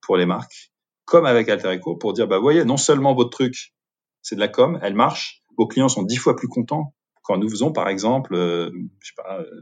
pour 0.02 0.16
les 0.16 0.26
marques, 0.26 0.72
comme 1.04 1.24
avec 1.26 1.48
Alter 1.48 1.74
Eco, 1.76 1.96
pour 1.96 2.12
dire, 2.12 2.28
bah, 2.28 2.38
voyez, 2.38 2.64
non 2.64 2.76
seulement 2.76 3.14
votre 3.14 3.30
truc, 3.30 3.72
c'est 4.20 4.34
de 4.34 4.40
la 4.40 4.48
com, 4.48 4.78
elle 4.82 4.94
marche, 4.94 5.42
vos 5.56 5.66
clients 5.66 5.88
sont 5.88 6.02
dix 6.02 6.16
fois 6.16 6.36
plus 6.36 6.48
contents 6.48 6.94
quand 7.22 7.38
nous 7.38 7.48
faisons, 7.48 7.72
par 7.72 7.88
exemple, 7.88 8.34
euh, 8.34 8.70
je 9.00 9.08
sais 9.08 9.14
pas, 9.16 9.40
euh, 9.40 9.60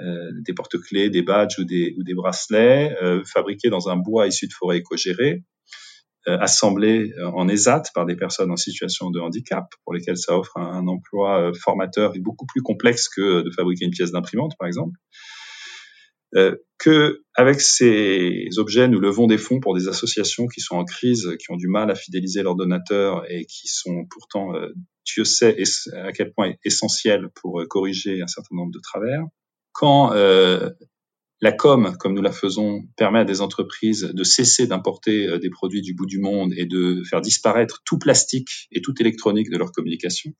euh 0.00 0.30
des 0.44 0.52
porte-clés, 0.52 1.10
des 1.10 1.22
badges 1.22 1.58
ou 1.58 1.64
des, 1.64 1.94
ou 1.98 2.02
des 2.02 2.14
bracelets 2.14 2.96
euh, 3.02 3.22
fabriqués 3.24 3.70
dans 3.70 3.88
un 3.88 3.96
bois 3.96 4.26
issu 4.26 4.46
de 4.48 4.52
forêts 4.52 4.78
éco-gérées, 4.78 5.44
euh, 6.28 6.36
assemblés 6.38 7.12
en 7.34 7.48
ESAT 7.48 7.84
par 7.94 8.06
des 8.06 8.16
personnes 8.16 8.50
en 8.50 8.56
situation 8.56 9.10
de 9.10 9.20
handicap, 9.20 9.66
pour 9.84 9.94
lesquelles 9.94 10.18
ça 10.18 10.36
offre 10.36 10.56
un 10.58 10.86
emploi 10.86 11.52
formateur 11.54 12.14
et 12.14 12.18
beaucoup 12.18 12.46
plus 12.46 12.62
complexe 12.62 13.08
que 13.08 13.42
de 13.42 13.50
fabriquer 13.50 13.86
une 13.86 13.92
pièce 13.92 14.10
d'imprimante, 14.10 14.52
par 14.58 14.68
exemple. 14.68 14.98
Euh, 16.36 16.56
que 16.78 17.22
avec 17.34 17.60
ces 17.60 18.48
objets, 18.56 18.88
nous 18.88 19.00
levons 19.00 19.26
des 19.26 19.38
fonds 19.38 19.60
pour 19.60 19.74
des 19.74 19.88
associations 19.88 20.46
qui 20.46 20.60
sont 20.60 20.76
en 20.76 20.84
crise, 20.84 21.36
qui 21.38 21.50
ont 21.50 21.56
du 21.56 21.68
mal 21.68 21.90
à 21.90 21.94
fidéliser 21.94 22.42
leurs 22.42 22.54
donateurs 22.54 23.30
et 23.30 23.44
qui 23.44 23.68
sont 23.68 24.06
pourtant, 24.10 24.54
euh, 24.54 24.72
Dieu 25.04 25.24
sait 25.24 25.56
à 25.92 26.12
quel 26.12 26.32
point 26.32 26.54
essentiels 26.64 27.28
pour 27.34 27.60
euh, 27.60 27.66
corriger 27.66 28.22
un 28.22 28.28
certain 28.28 28.54
nombre 28.54 28.72
de 28.72 28.80
travers. 28.80 29.24
Quand 29.72 30.12
euh, 30.12 30.70
la 31.42 31.52
com, 31.52 31.96
comme 31.98 32.14
nous 32.14 32.22
la 32.22 32.32
faisons, 32.32 32.82
permet 32.96 33.20
à 33.20 33.24
des 33.24 33.40
entreprises 33.40 34.10
de 34.12 34.24
cesser 34.24 34.66
d'importer 34.66 35.26
euh, 35.26 35.38
des 35.38 35.50
produits 35.50 35.80
du 35.80 35.94
bout 35.94 36.06
du 36.06 36.18
monde 36.18 36.52
et 36.56 36.66
de 36.66 37.02
faire 37.08 37.20
disparaître 37.20 37.82
tout 37.84 37.98
plastique 37.98 38.68
et 38.72 38.82
tout 38.82 38.94
électronique 39.00 39.50
de 39.50 39.56
leur 39.56 39.72
communication. 39.72 40.32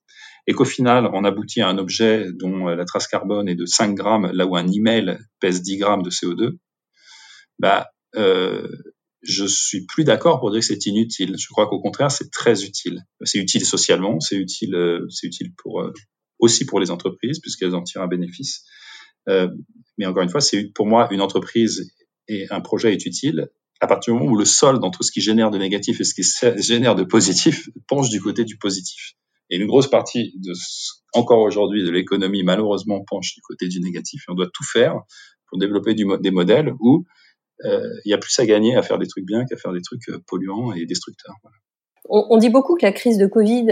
Et 0.46 0.52
qu'au 0.52 0.64
final, 0.64 1.08
on 1.12 1.24
aboutit 1.24 1.62
à 1.62 1.68
un 1.68 1.78
objet 1.78 2.26
dont 2.32 2.68
euh, 2.68 2.74
la 2.74 2.84
trace 2.84 3.06
carbone 3.06 3.48
est 3.48 3.54
de 3.54 3.66
5 3.66 3.94
grammes, 3.94 4.30
là 4.32 4.46
où 4.46 4.56
un 4.56 4.68
email 4.70 5.18
pèse 5.40 5.62
10 5.62 5.78
grammes 5.78 6.02
de 6.02 6.10
CO2. 6.10 6.56
Bah, 7.58 7.88
euh, 8.16 8.68
je 9.22 9.44
suis 9.46 9.86
plus 9.86 10.04
d'accord 10.04 10.40
pour 10.40 10.50
dire 10.50 10.60
que 10.60 10.66
c'est 10.66 10.86
inutile. 10.86 11.36
Je 11.38 11.48
crois 11.48 11.66
qu'au 11.66 11.80
contraire, 11.80 12.10
c'est 12.10 12.30
très 12.30 12.64
utile. 12.64 13.04
C'est 13.22 13.38
utile 13.38 13.64
socialement, 13.64 14.20
c'est 14.20 14.36
utile, 14.36 14.74
euh, 14.74 15.06
c'est 15.10 15.26
utile 15.26 15.52
pour 15.56 15.82
aussi 16.38 16.64
pour 16.64 16.80
les 16.80 16.90
entreprises 16.90 17.38
puisqu'elles 17.38 17.74
en 17.74 17.82
tirent 17.82 18.02
un 18.02 18.08
bénéfice. 18.08 18.64
Euh, 19.28 19.48
mais 19.98 20.06
encore 20.06 20.22
une 20.22 20.30
fois, 20.30 20.40
c'est 20.40 20.70
pour 20.74 20.86
moi 20.86 21.08
une 21.10 21.20
entreprise 21.20 21.92
et 22.28 22.46
un 22.50 22.60
projet 22.60 22.92
est 22.92 23.06
utile 23.06 23.50
à 23.80 23.86
partir 23.86 24.12
du 24.12 24.20
moment 24.20 24.32
où 24.32 24.36
le 24.36 24.44
sol 24.44 24.78
dans 24.78 24.90
tout 24.90 25.02
ce 25.02 25.10
qui 25.10 25.20
génère 25.20 25.50
de 25.50 25.58
négatif 25.58 26.00
et 26.00 26.04
ce 26.04 26.14
qui 26.14 26.22
génère 26.62 26.94
de 26.94 27.04
positif 27.04 27.68
penche 27.88 28.10
du 28.10 28.20
côté 28.20 28.44
du 28.44 28.56
positif. 28.58 29.14
Et 29.48 29.56
une 29.56 29.66
grosse 29.66 29.88
partie 29.88 30.32
de 30.36 30.52
encore 31.12 31.40
aujourd'hui 31.40 31.82
de 31.82 31.90
l'économie 31.90 32.44
malheureusement 32.44 33.02
penche 33.04 33.34
du 33.34 33.40
côté 33.40 33.66
du 33.68 33.80
négatif. 33.80 34.22
Et 34.28 34.30
on 34.30 34.34
doit 34.34 34.50
tout 34.52 34.64
faire 34.64 34.94
pour 35.48 35.58
développer 35.58 35.94
des 35.94 36.30
modèles 36.30 36.72
où 36.78 37.04
euh, 37.64 37.88
il 38.04 38.10
y 38.10 38.14
a 38.14 38.18
plus 38.18 38.38
à 38.38 38.46
gagner 38.46 38.76
à 38.76 38.82
faire 38.82 38.98
des 38.98 39.08
trucs 39.08 39.26
bien 39.26 39.44
qu'à 39.44 39.56
faire 39.56 39.72
des 39.72 39.82
trucs 39.82 40.08
euh, 40.08 40.22
polluants 40.26 40.72
et 40.72 40.86
destructeurs. 40.86 41.34
On, 42.08 42.38
dit 42.38 42.48
beaucoup 42.48 42.76
que 42.76 42.84
la 42.84 42.92
crise 42.92 43.18
de 43.18 43.26
Covid 43.26 43.68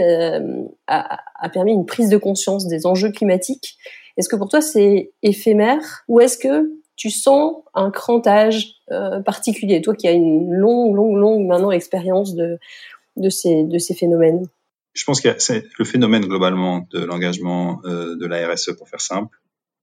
a, 0.87 1.49
permis 1.51 1.73
une 1.73 1.85
prise 1.85 2.09
de 2.09 2.17
conscience 2.17 2.67
des 2.67 2.85
enjeux 2.85 3.11
climatiques 3.11 3.77
est-ce 4.19 4.27
que 4.27 4.35
pour 4.35 4.49
toi 4.49 4.61
c'est 4.61 5.13
éphémère 5.23 6.03
ou 6.09 6.19
est-ce 6.19 6.37
que 6.37 6.69
tu 6.97 7.09
sens 7.09 7.55
un 7.73 7.89
crantage 7.89 8.73
euh, 8.91 9.21
particulier, 9.21 9.81
toi 9.81 9.95
qui 9.95 10.07
as 10.07 10.11
une 10.11 10.51
longue, 10.51 10.93
longue, 10.93 11.15
longue 11.15 11.47
maintenant 11.47 11.71
expérience 11.71 12.35
de, 12.35 12.59
de, 13.15 13.29
ces, 13.29 13.63
de 13.63 13.77
ces 13.77 13.95
phénomènes. 13.95 14.45
Je 14.93 15.05
pense 15.05 15.21
que 15.21 15.29
c'est 15.39 15.63
le 15.77 15.85
phénomène 15.85 16.25
globalement 16.25 16.85
de 16.91 16.99
l'engagement 16.99 17.79
euh, 17.85 18.17
de 18.17 18.25
la 18.25 18.45
RSE, 18.51 18.73
pour 18.77 18.89
faire 18.89 18.99
simple, 18.99 19.37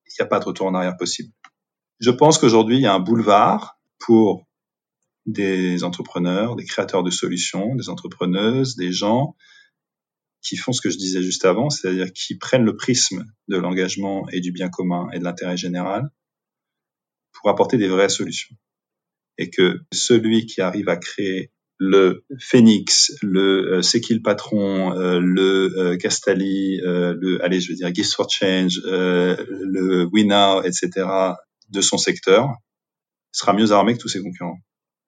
il 0.06 0.12
n'y 0.20 0.26
a 0.26 0.28
pas 0.28 0.38
de 0.38 0.44
retour 0.44 0.66
en 0.66 0.74
arrière 0.74 0.98
possible. 0.98 1.32
Je 2.00 2.10
pense 2.10 2.36
qu'aujourd'hui, 2.36 2.76
il 2.76 2.82
y 2.82 2.86
a 2.86 2.92
un 2.92 3.00
boulevard 3.00 3.78
pour 3.98 4.44
des 5.24 5.82
entrepreneurs, 5.82 6.56
des 6.56 6.66
créateurs 6.66 7.02
de 7.02 7.10
solutions, 7.10 7.74
des 7.74 7.88
entrepreneuses, 7.88 8.76
des 8.76 8.92
gens 8.92 9.34
qui 10.42 10.56
font 10.56 10.72
ce 10.72 10.80
que 10.80 10.90
je 10.90 10.98
disais 10.98 11.22
juste 11.22 11.44
avant, 11.44 11.70
c'est-à-dire 11.70 12.12
qui 12.12 12.36
prennent 12.36 12.64
le 12.64 12.76
prisme 12.76 13.24
de 13.48 13.56
l'engagement 13.56 14.28
et 14.30 14.40
du 14.40 14.52
bien 14.52 14.68
commun 14.68 15.08
et 15.12 15.18
de 15.18 15.24
l'intérêt 15.24 15.56
général 15.56 16.10
pour 17.32 17.50
apporter 17.50 17.76
des 17.78 17.88
vraies 17.88 18.08
solutions. 18.08 18.54
Et 19.38 19.50
que 19.50 19.80
celui 19.92 20.46
qui 20.46 20.60
arrive 20.60 20.88
à 20.88 20.96
créer 20.96 21.50
le 21.78 22.24
Phoenix, 22.38 23.12
le 23.20 23.74
euh, 23.74 23.82
C'est 23.82 24.00
qui 24.00 24.14
le 24.14 24.22
patron, 24.22 24.96
euh, 24.96 25.20
le 25.20 25.78
euh, 25.78 25.96
Castali, 25.98 26.80
euh, 26.80 27.14
le, 27.20 27.44
allez, 27.44 27.60
je 27.60 27.70
veux 27.70 27.76
dire 27.76 27.94
Gifts 27.94 28.14
for 28.14 28.30
Change, 28.30 28.80
euh, 28.86 29.36
le 29.48 30.08
WeNow, 30.10 30.62
etc. 30.62 31.06
de 31.68 31.80
son 31.82 31.98
secteur, 31.98 32.48
sera 33.30 33.52
mieux 33.52 33.72
armé 33.72 33.92
que 33.94 33.98
tous 33.98 34.08
ses 34.08 34.22
concurrents 34.22 34.58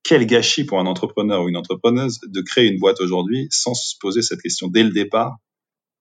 quel 0.08 0.24
gâchis 0.24 0.64
pour 0.64 0.80
un 0.80 0.86
entrepreneur 0.86 1.42
ou 1.44 1.50
une 1.50 1.56
entrepreneuse 1.58 2.18
de 2.26 2.40
créer 2.40 2.66
une 2.66 2.78
boîte 2.78 2.98
aujourd'hui 3.02 3.46
sans 3.50 3.74
se 3.74 3.94
poser 4.00 4.22
cette 4.22 4.40
question 4.40 4.68
dès 4.68 4.82
le 4.82 4.88
départ 4.88 5.36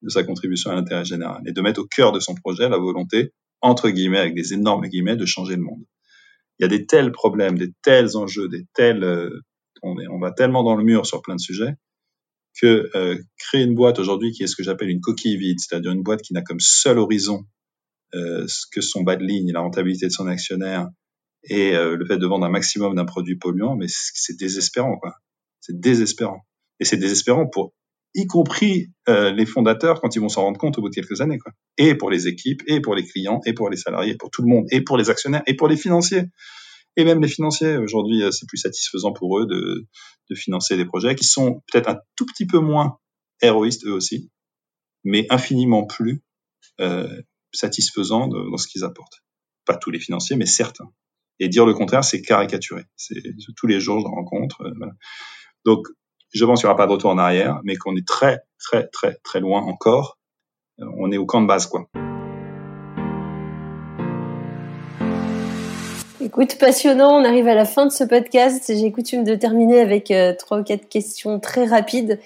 de 0.01 0.07
sa 0.07 0.23
contribution 0.23 0.71
à 0.71 0.75
l'intérêt 0.75 1.03
général 1.03 1.41
et 1.45 1.51
de 1.51 1.59
mettre 1.59 1.81
au 1.81 1.85
cœur 1.85 2.13
de 2.13 2.21
son 2.21 2.33
projet 2.33 2.69
la 2.69 2.77
volonté, 2.77 3.33
entre 3.59 3.89
guillemets, 3.89 4.19
avec 4.19 4.33
des 4.33 4.53
énormes 4.53 4.87
guillemets, 4.87 5.17
de 5.17 5.25
changer 5.25 5.57
le 5.57 5.61
monde. 5.61 5.83
Il 6.57 6.63
y 6.63 6.65
a 6.65 6.69
des 6.69 6.85
tels 6.85 7.11
problèmes, 7.11 7.57
des 7.57 7.73
tels 7.83 8.15
enjeux, 8.15 8.47
des 8.47 8.63
tels, 8.73 9.03
euh, 9.03 9.41
on, 9.83 9.99
est, 9.99 10.07
on 10.07 10.19
va 10.19 10.31
tellement 10.31 10.63
dans 10.63 10.77
le 10.77 10.85
mur 10.85 11.05
sur 11.05 11.21
plein 11.21 11.35
de 11.35 11.41
sujets 11.41 11.73
que 12.61 12.89
euh, 12.95 13.17
créer 13.37 13.63
une 13.63 13.75
boîte 13.75 13.99
aujourd'hui 13.99 14.31
qui 14.31 14.43
est 14.43 14.47
ce 14.47 14.55
que 14.55 14.63
j'appelle 14.63 14.89
une 14.89 15.01
coquille 15.01 15.35
vide, 15.35 15.59
c'est-à-dire 15.59 15.91
une 15.91 16.03
boîte 16.03 16.21
qui 16.21 16.33
n'a 16.33 16.43
comme 16.43 16.61
seul 16.61 16.97
horizon 16.97 17.43
euh, 18.15 18.47
que 18.71 18.79
son 18.79 19.03
bas 19.03 19.17
de 19.17 19.25
ligne, 19.25 19.51
la 19.51 19.59
rentabilité 19.59 20.07
de 20.07 20.13
son 20.13 20.27
actionnaire 20.27 20.87
et 21.43 21.75
euh, 21.75 21.95
le 21.95 22.05
fait 22.05 22.17
de 22.17 22.25
vendre 22.25 22.45
un 22.45 22.49
maximum 22.49 22.95
d'un 22.95 23.05
produit 23.05 23.37
polluant, 23.37 23.75
mais 23.75 23.87
c'est 23.89 24.37
désespérant, 24.37 24.97
quoi. 24.97 25.15
C'est 25.61 25.79
désespérant. 25.79 26.41
Et 26.79 26.85
c'est 26.85 26.97
désespérant 26.97 27.47
pour 27.47 27.73
y 28.13 28.25
compris 28.25 28.87
euh, 29.09 29.31
les 29.31 29.45
fondateurs 29.45 30.01
quand 30.01 30.15
ils 30.15 30.19
vont 30.19 30.29
s'en 30.29 30.43
rendre 30.43 30.59
compte 30.59 30.77
au 30.77 30.81
bout 30.81 30.89
de 30.89 30.95
quelques 30.95 31.21
années. 31.21 31.37
Quoi. 31.37 31.51
Et 31.77 31.95
pour 31.95 32.09
les 32.09 32.27
équipes, 32.27 32.61
et 32.67 32.81
pour 32.81 32.95
les 32.95 33.05
clients, 33.05 33.41
et 33.45 33.53
pour 33.53 33.69
les 33.69 33.77
salariés, 33.77 34.15
pour 34.15 34.31
tout 34.31 34.41
le 34.41 34.47
monde, 34.47 34.65
et 34.71 34.81
pour 34.81 34.97
les 34.97 35.09
actionnaires, 35.09 35.43
et 35.45 35.55
pour 35.55 35.67
les 35.67 35.77
financiers. 35.77 36.23
Et 36.95 37.03
même 37.03 37.21
les 37.21 37.27
financiers, 37.27 37.77
aujourd'hui, 37.77 38.23
euh, 38.23 38.31
c'est 38.31 38.47
plus 38.47 38.57
satisfaisant 38.57 39.13
pour 39.13 39.39
eux 39.39 39.45
de, 39.45 39.85
de 40.29 40.35
financer 40.35 40.77
des 40.77 40.85
projets 40.85 41.15
qui 41.15 41.25
sont 41.25 41.61
peut-être 41.71 41.89
un 41.89 41.99
tout 42.15 42.25
petit 42.25 42.47
peu 42.47 42.59
moins 42.59 42.97
héroïstes 43.41 43.85
eux 43.85 43.93
aussi, 43.93 44.31
mais 45.03 45.27
infiniment 45.29 45.85
plus 45.85 46.23
euh, 46.79 47.21
satisfaisants 47.53 48.27
dans 48.27 48.57
ce 48.57 48.67
qu'ils 48.67 48.83
apportent. 48.83 49.23
Pas 49.65 49.77
tous 49.77 49.91
les 49.91 49.99
financiers, 49.99 50.35
mais 50.35 50.45
certains. 50.45 50.91
Et 51.39 51.49
dire 51.49 51.65
le 51.65 51.73
contraire, 51.73 52.03
c'est 52.03 52.21
caricaturer. 52.21 52.83
C'est 52.95 53.21
tous 53.55 53.67
les 53.67 53.79
jours, 53.79 53.99
je 53.99 54.07
rencontre. 54.07 54.63
Euh. 54.63 54.87
Donc, 55.65 55.87
je 56.33 56.43
pense 56.45 56.59
qu'il 56.59 56.67
n'y 56.67 56.71
aura 56.71 56.77
pas 56.77 56.87
de 56.87 56.91
retour 56.91 57.11
en 57.11 57.17
arrière, 57.17 57.59
mais 57.63 57.75
qu'on 57.75 57.95
est 57.95 58.07
très, 58.07 58.39
très, 58.57 58.87
très, 58.87 59.15
très 59.23 59.39
loin 59.39 59.61
encore. 59.61 60.17
Euh, 60.79 60.85
on 60.97 61.11
est 61.11 61.17
au 61.17 61.25
camp 61.25 61.41
de 61.41 61.47
base, 61.47 61.67
quoi. 61.67 61.87
Écoute, 66.19 66.57
passionnant, 66.59 67.21
on 67.21 67.23
arrive 67.23 67.47
à 67.47 67.55
la 67.55 67.65
fin 67.65 67.85
de 67.85 67.91
ce 67.91 68.03
podcast. 68.03 68.71
J'ai 68.75 68.91
coutume 68.91 69.23
de 69.23 69.35
terminer 69.35 69.79
avec 69.79 70.09
euh, 70.09 70.33
trois 70.37 70.59
ou 70.59 70.63
quatre 70.63 70.89
questions 70.89 71.39
très 71.39 71.65
rapides. 71.65 72.19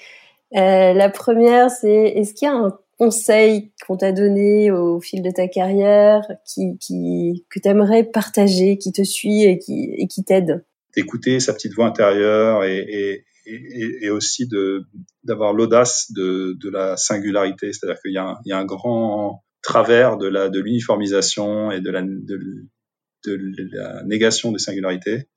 La 0.53 1.09
première, 1.09 1.69
c'est 1.69 2.07
est-ce 2.15 2.33
qu'il 2.33 2.45
y 2.47 2.51
a 2.51 2.53
un 2.53 2.77
conseil 3.01 3.71
qu'on 3.87 3.97
t'a 3.97 4.11
donné 4.11 4.69
au 4.69 5.01
fil 5.01 5.23
de 5.23 5.31
ta 5.31 5.47
carrière 5.47 6.21
qui, 6.45 6.77
qui 6.77 7.47
que 7.49 7.59
tu 7.59 7.67
aimerais 7.67 8.03
partager, 8.03 8.77
qui 8.77 8.91
te 8.91 9.01
suit 9.01 9.41
et 9.41 9.57
qui, 9.57 9.89
et 9.97 10.07
qui 10.07 10.23
t'aide 10.23 10.63
D'écouter 10.95 11.39
sa 11.39 11.53
petite 11.55 11.73
voix 11.73 11.87
intérieure 11.87 12.63
et, 12.63 13.23
et, 13.47 14.05
et, 14.05 14.09
aussi 14.11 14.47
d'avoir 15.23 15.51
l'audace 15.51 16.11
de, 16.11 16.55
de 16.61 16.69
la 16.69 16.95
singularité, 16.95 17.73
c'est-à-dire 17.73 17.99
qu'il 18.03 18.13
y, 18.13 18.19
a 18.19 18.23
un, 18.23 18.37
y 18.45 18.51
a 18.51 18.59
un 18.59 18.65
grand 18.65 19.43
travers 19.63 20.17
de 20.17 20.27
la 20.27 20.49
de 20.49 20.59
l'uniformisation 20.59 21.71
et 21.71 21.81
de 21.81 21.89
la 21.89 22.03
de 22.03 23.39
la 23.73 24.03
négation 24.03 24.51
des 24.51 24.59
singularités. 24.59 25.27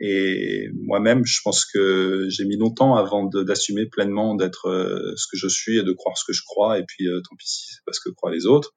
Et 0.00 0.68
moi-même, 0.74 1.24
je 1.24 1.40
pense 1.44 1.64
que 1.64 2.26
j'ai 2.28 2.44
mis 2.44 2.56
longtemps 2.56 2.96
avant 2.96 3.24
d'assumer 3.26 3.86
pleinement 3.86 4.34
d'être 4.34 4.66
euh, 4.66 5.14
ce 5.16 5.26
que 5.30 5.36
je 5.36 5.48
suis 5.48 5.78
et 5.78 5.82
de 5.82 5.92
croire 5.92 6.16
ce 6.18 6.24
que 6.26 6.32
je 6.32 6.42
crois. 6.44 6.78
Et 6.78 6.84
puis, 6.86 7.06
euh, 7.06 7.20
tant 7.20 7.36
pis 7.36 7.48
si 7.48 7.66
c'est 7.68 7.82
parce 7.86 8.00
que 8.00 8.10
croient 8.10 8.32
les 8.32 8.46
autres. 8.46 8.74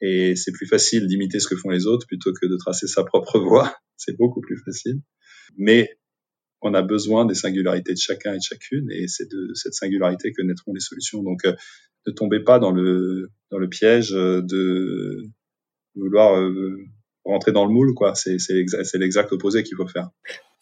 Et 0.00 0.36
c'est 0.36 0.52
plus 0.52 0.66
facile 0.66 1.06
d'imiter 1.06 1.40
ce 1.40 1.48
que 1.48 1.56
font 1.56 1.70
les 1.70 1.86
autres 1.86 2.06
plutôt 2.06 2.32
que 2.32 2.46
de 2.46 2.56
tracer 2.56 2.86
sa 2.86 3.04
propre 3.04 3.38
voie. 3.40 3.74
C'est 3.96 4.16
beaucoup 4.16 4.40
plus 4.40 4.58
facile. 4.64 5.00
Mais 5.56 5.98
on 6.60 6.74
a 6.74 6.82
besoin 6.82 7.24
des 7.24 7.34
singularités 7.34 7.92
de 7.92 7.98
chacun 7.98 8.34
et 8.34 8.38
de 8.38 8.42
chacune, 8.42 8.88
et 8.92 9.08
c'est 9.08 9.28
de 9.28 9.50
cette 9.54 9.74
singularité 9.74 10.32
que 10.32 10.42
naîtront 10.42 10.72
les 10.74 10.80
solutions. 10.80 11.22
Donc, 11.24 11.44
euh, 11.44 11.54
ne 12.06 12.12
tombez 12.12 12.40
pas 12.40 12.60
dans 12.60 12.70
le 12.70 13.30
dans 13.50 13.58
le 13.58 13.68
piège 13.68 14.10
de 14.10 15.28
vouloir 15.94 16.40
rentrer 17.24 17.52
dans 17.52 17.64
le 17.64 17.72
moule, 17.72 17.94
quoi. 17.94 18.14
C'est 18.14 18.38
l'exact 18.94 19.32
opposé 19.32 19.62
qu'il 19.62 19.76
faut 19.76 19.86
faire. 19.86 20.10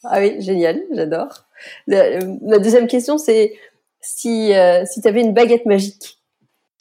Ah 0.04 0.20
oui, 0.20 0.40
génial, 0.40 0.82
j'adore. 0.94 1.46
La 1.86 2.58
deuxième 2.58 2.86
question, 2.86 3.18
c'est 3.18 3.54
si, 4.00 4.52
euh, 4.54 4.84
si 4.86 5.00
tu 5.00 5.08
avais 5.08 5.20
une 5.20 5.34
baguette 5.34 5.66
magique, 5.66 6.18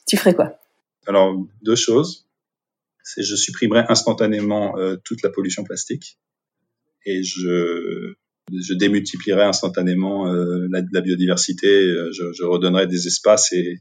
tu 0.08 0.18
ferais 0.18 0.34
quoi? 0.34 0.60
Alors, 1.06 1.36
deux 1.62 1.76
choses. 1.76 2.28
C'est 3.04 3.24
je 3.24 3.36
supprimerais 3.36 3.86
instantanément 3.90 4.78
euh, 4.78 4.96
toute 5.04 5.24
la 5.24 5.30
pollution 5.30 5.64
plastique 5.64 6.20
et 7.06 7.24
je, 7.24 8.14
je 8.52 8.74
démultiplierais 8.74 9.46
instantanément 9.46 10.28
euh, 10.28 10.68
la, 10.70 10.82
la, 10.92 11.02
biodiversité. 11.02 11.68
Je, 11.68 12.32
je, 12.34 12.44
redonnerais 12.44 12.88
des 12.88 13.08
espaces 13.08 13.52
et, 13.52 13.80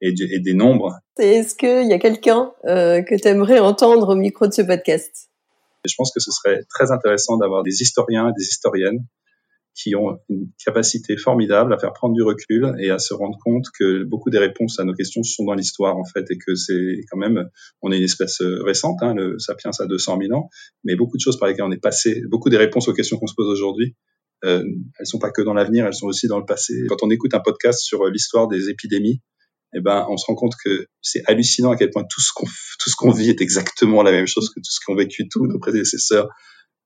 et, 0.00 0.14
et 0.30 0.38
des 0.38 0.54
nombres. 0.54 0.96
Est-ce 1.18 1.56
qu'il 1.56 1.88
y 1.88 1.92
a 1.92 1.98
quelqu'un 1.98 2.52
que 2.64 3.20
tu 3.20 3.28
aimerais 3.28 3.58
entendre 3.58 4.10
au 4.10 4.14
micro 4.14 4.46
de 4.46 4.52
ce 4.52 4.62
podcast? 4.62 5.27
Et 5.84 5.88
je 5.88 5.94
pense 5.96 6.12
que 6.12 6.20
ce 6.20 6.30
serait 6.30 6.62
très 6.68 6.90
intéressant 6.90 7.36
d'avoir 7.36 7.62
des 7.62 7.82
historiens 7.82 8.30
et 8.30 8.32
des 8.38 8.46
historiennes 8.46 9.06
qui 9.74 9.94
ont 9.94 10.18
une 10.28 10.48
capacité 10.64 11.16
formidable 11.16 11.72
à 11.72 11.78
faire 11.78 11.92
prendre 11.92 12.14
du 12.14 12.22
recul 12.22 12.74
et 12.80 12.90
à 12.90 12.98
se 12.98 13.14
rendre 13.14 13.38
compte 13.44 13.66
que 13.78 14.02
beaucoup 14.02 14.28
des 14.28 14.38
réponses 14.38 14.80
à 14.80 14.84
nos 14.84 14.92
questions 14.92 15.22
sont 15.22 15.44
dans 15.44 15.54
l'histoire 15.54 15.96
en 15.96 16.04
fait 16.04 16.28
et 16.30 16.38
que 16.38 16.56
c'est 16.56 17.00
quand 17.10 17.18
même 17.18 17.48
on 17.82 17.92
est 17.92 17.98
une 17.98 18.04
espèce 18.04 18.40
récente 18.40 18.98
hein, 19.02 19.14
le 19.14 19.38
sapiens 19.38 19.70
a 19.78 19.86
200 19.86 20.18
000 20.20 20.34
ans 20.36 20.48
mais 20.82 20.96
beaucoup 20.96 21.16
de 21.16 21.22
choses 21.22 21.38
par 21.38 21.48
lesquelles 21.48 21.66
on 21.66 21.70
est 21.70 21.82
passé 21.82 22.22
beaucoup 22.28 22.50
des 22.50 22.56
réponses 22.56 22.88
aux 22.88 22.92
questions 22.92 23.18
qu'on 23.18 23.28
se 23.28 23.34
pose 23.36 23.48
aujourd'hui 23.48 23.94
euh, 24.44 24.64
elles 24.98 25.06
sont 25.06 25.18
pas 25.18 25.30
que 25.30 25.42
dans 25.42 25.54
l'avenir 25.54 25.86
elles 25.86 25.94
sont 25.94 26.06
aussi 26.06 26.28
dans 26.28 26.38
le 26.38 26.44
passé. 26.44 26.86
Quand 26.88 27.02
on 27.02 27.10
écoute 27.10 27.34
un 27.34 27.40
podcast 27.40 27.80
sur 27.80 28.04
l'histoire 28.06 28.46
des 28.46 28.68
épidémies 28.68 29.20
eh 29.74 29.80
ben, 29.80 30.06
on 30.08 30.16
se 30.16 30.26
rend 30.26 30.34
compte 30.34 30.54
que 30.64 30.86
c'est 31.02 31.22
hallucinant 31.26 31.70
à 31.72 31.76
quel 31.76 31.90
point 31.90 32.04
tout 32.04 32.20
ce 32.20 32.30
qu'on 32.34 32.46
tout 32.46 32.90
ce 32.90 32.96
qu'on 32.96 33.10
vit 33.10 33.30
est 33.30 33.40
exactement 33.40 34.02
la 34.02 34.12
même 34.12 34.26
chose 34.26 34.48
que 34.48 34.60
tout 34.60 34.70
ce 34.70 34.78
qu'ont 34.84 34.94
vécu 34.94 35.28
tous 35.28 35.46
nos 35.46 35.58
prédécesseurs 35.58 36.28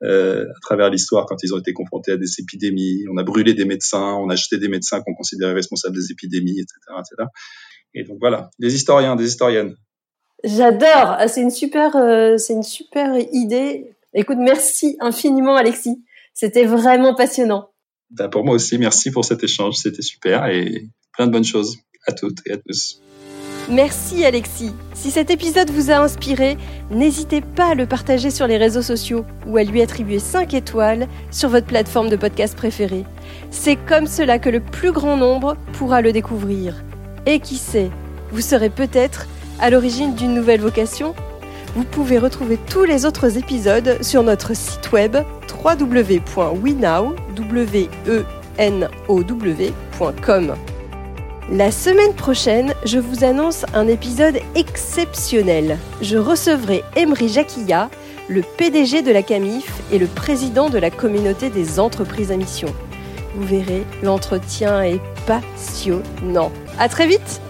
euh, 0.02 0.44
à 0.44 0.60
travers 0.62 0.90
l'histoire 0.90 1.26
quand 1.26 1.36
ils 1.44 1.54
ont 1.54 1.58
été 1.58 1.72
confrontés 1.72 2.12
à 2.12 2.16
des 2.16 2.40
épidémies. 2.40 3.04
On 3.12 3.16
a 3.18 3.22
brûlé 3.22 3.54
des 3.54 3.64
médecins, 3.64 4.14
on 4.14 4.28
a 4.30 4.34
jeté 4.34 4.58
des 4.58 4.68
médecins 4.68 5.00
qu'on 5.00 5.14
considérait 5.14 5.52
responsables 5.52 5.94
des 5.94 6.10
épidémies, 6.10 6.58
etc., 6.58 6.74
etc. 6.98 7.28
Et 7.94 8.02
donc 8.02 8.18
voilà, 8.20 8.50
des 8.58 8.74
historiens, 8.74 9.14
des 9.14 9.28
historiennes. 9.28 9.76
J'adore. 10.42 11.14
Ah, 11.18 11.28
c'est 11.28 11.42
une 11.42 11.50
super, 11.50 11.94
euh, 11.94 12.36
c'est 12.36 12.54
une 12.54 12.64
super 12.64 13.16
idée. 13.32 13.94
Écoute, 14.12 14.38
merci 14.40 14.96
infiniment, 14.98 15.54
Alexis. 15.54 16.02
C'était 16.34 16.64
vraiment 16.64 17.14
passionnant. 17.14 17.70
Ben, 18.10 18.28
pour 18.28 18.44
moi 18.44 18.56
aussi, 18.56 18.78
merci 18.78 19.12
pour 19.12 19.24
cet 19.24 19.44
échange. 19.44 19.76
C'était 19.76 20.02
super 20.02 20.46
et 20.46 20.88
plein 21.12 21.28
de 21.28 21.32
bonnes 21.32 21.44
choses 21.44 21.78
à 22.06 22.12
toutes 22.12 22.38
et 22.46 22.52
à 22.52 22.56
tous. 22.56 23.02
Merci 23.68 24.24
Alexis. 24.24 24.72
Si 24.92 25.10
cet 25.12 25.30
épisode 25.30 25.70
vous 25.70 25.90
a 25.90 25.96
inspiré, 25.96 26.56
n'hésitez 26.90 27.40
pas 27.40 27.70
à 27.70 27.74
le 27.74 27.86
partager 27.86 28.30
sur 28.30 28.48
les 28.48 28.56
réseaux 28.56 28.82
sociaux 28.82 29.24
ou 29.46 29.56
à 29.56 29.62
lui 29.62 29.80
attribuer 29.80 30.18
5 30.18 30.52
étoiles 30.54 31.06
sur 31.30 31.48
votre 31.48 31.66
plateforme 31.66 32.08
de 32.08 32.16
podcast 32.16 32.56
préférée. 32.56 33.04
C'est 33.50 33.76
comme 33.76 34.08
cela 34.08 34.40
que 34.40 34.50
le 34.50 34.60
plus 34.60 34.90
grand 34.90 35.16
nombre 35.16 35.56
pourra 35.74 36.02
le 36.02 36.12
découvrir. 36.12 36.82
Et 37.24 37.38
qui 37.38 37.56
sait, 37.56 37.90
vous 38.32 38.40
serez 38.40 38.68
peut-être 38.68 39.28
à 39.60 39.70
l'origine 39.70 40.14
d'une 40.16 40.34
nouvelle 40.34 40.60
vocation 40.60 41.14
Vous 41.76 41.84
pouvez 41.84 42.18
retrouver 42.18 42.58
tous 42.68 42.84
les 42.84 43.06
autres 43.06 43.38
épisodes 43.38 44.02
sur 44.02 44.24
notre 44.24 44.56
site 44.56 44.90
web 44.90 45.16
www.wenow.com. 45.64 46.42
La 51.50 51.72
semaine 51.72 52.14
prochaine, 52.14 52.72
je 52.84 52.98
vous 52.98 53.24
annonce 53.24 53.66
un 53.74 53.88
épisode 53.88 54.38
exceptionnel. 54.54 55.76
Je 56.00 56.16
recevrai 56.16 56.84
Emery 56.94 57.28
Jacquilla, 57.28 57.90
le 58.28 58.42
PDG 58.42 59.02
de 59.02 59.10
la 59.10 59.22
CAMIF 59.22 59.82
et 59.90 59.98
le 59.98 60.06
président 60.06 60.70
de 60.70 60.78
la 60.78 60.90
communauté 60.90 61.50
des 61.50 61.80
entreprises 61.80 62.30
à 62.30 62.36
mission. 62.36 62.72
Vous 63.34 63.44
verrez, 63.44 63.82
l'entretien 64.04 64.82
est 64.82 65.00
passionnant. 65.26 66.52
À 66.78 66.88
très 66.88 67.08
vite 67.08 67.40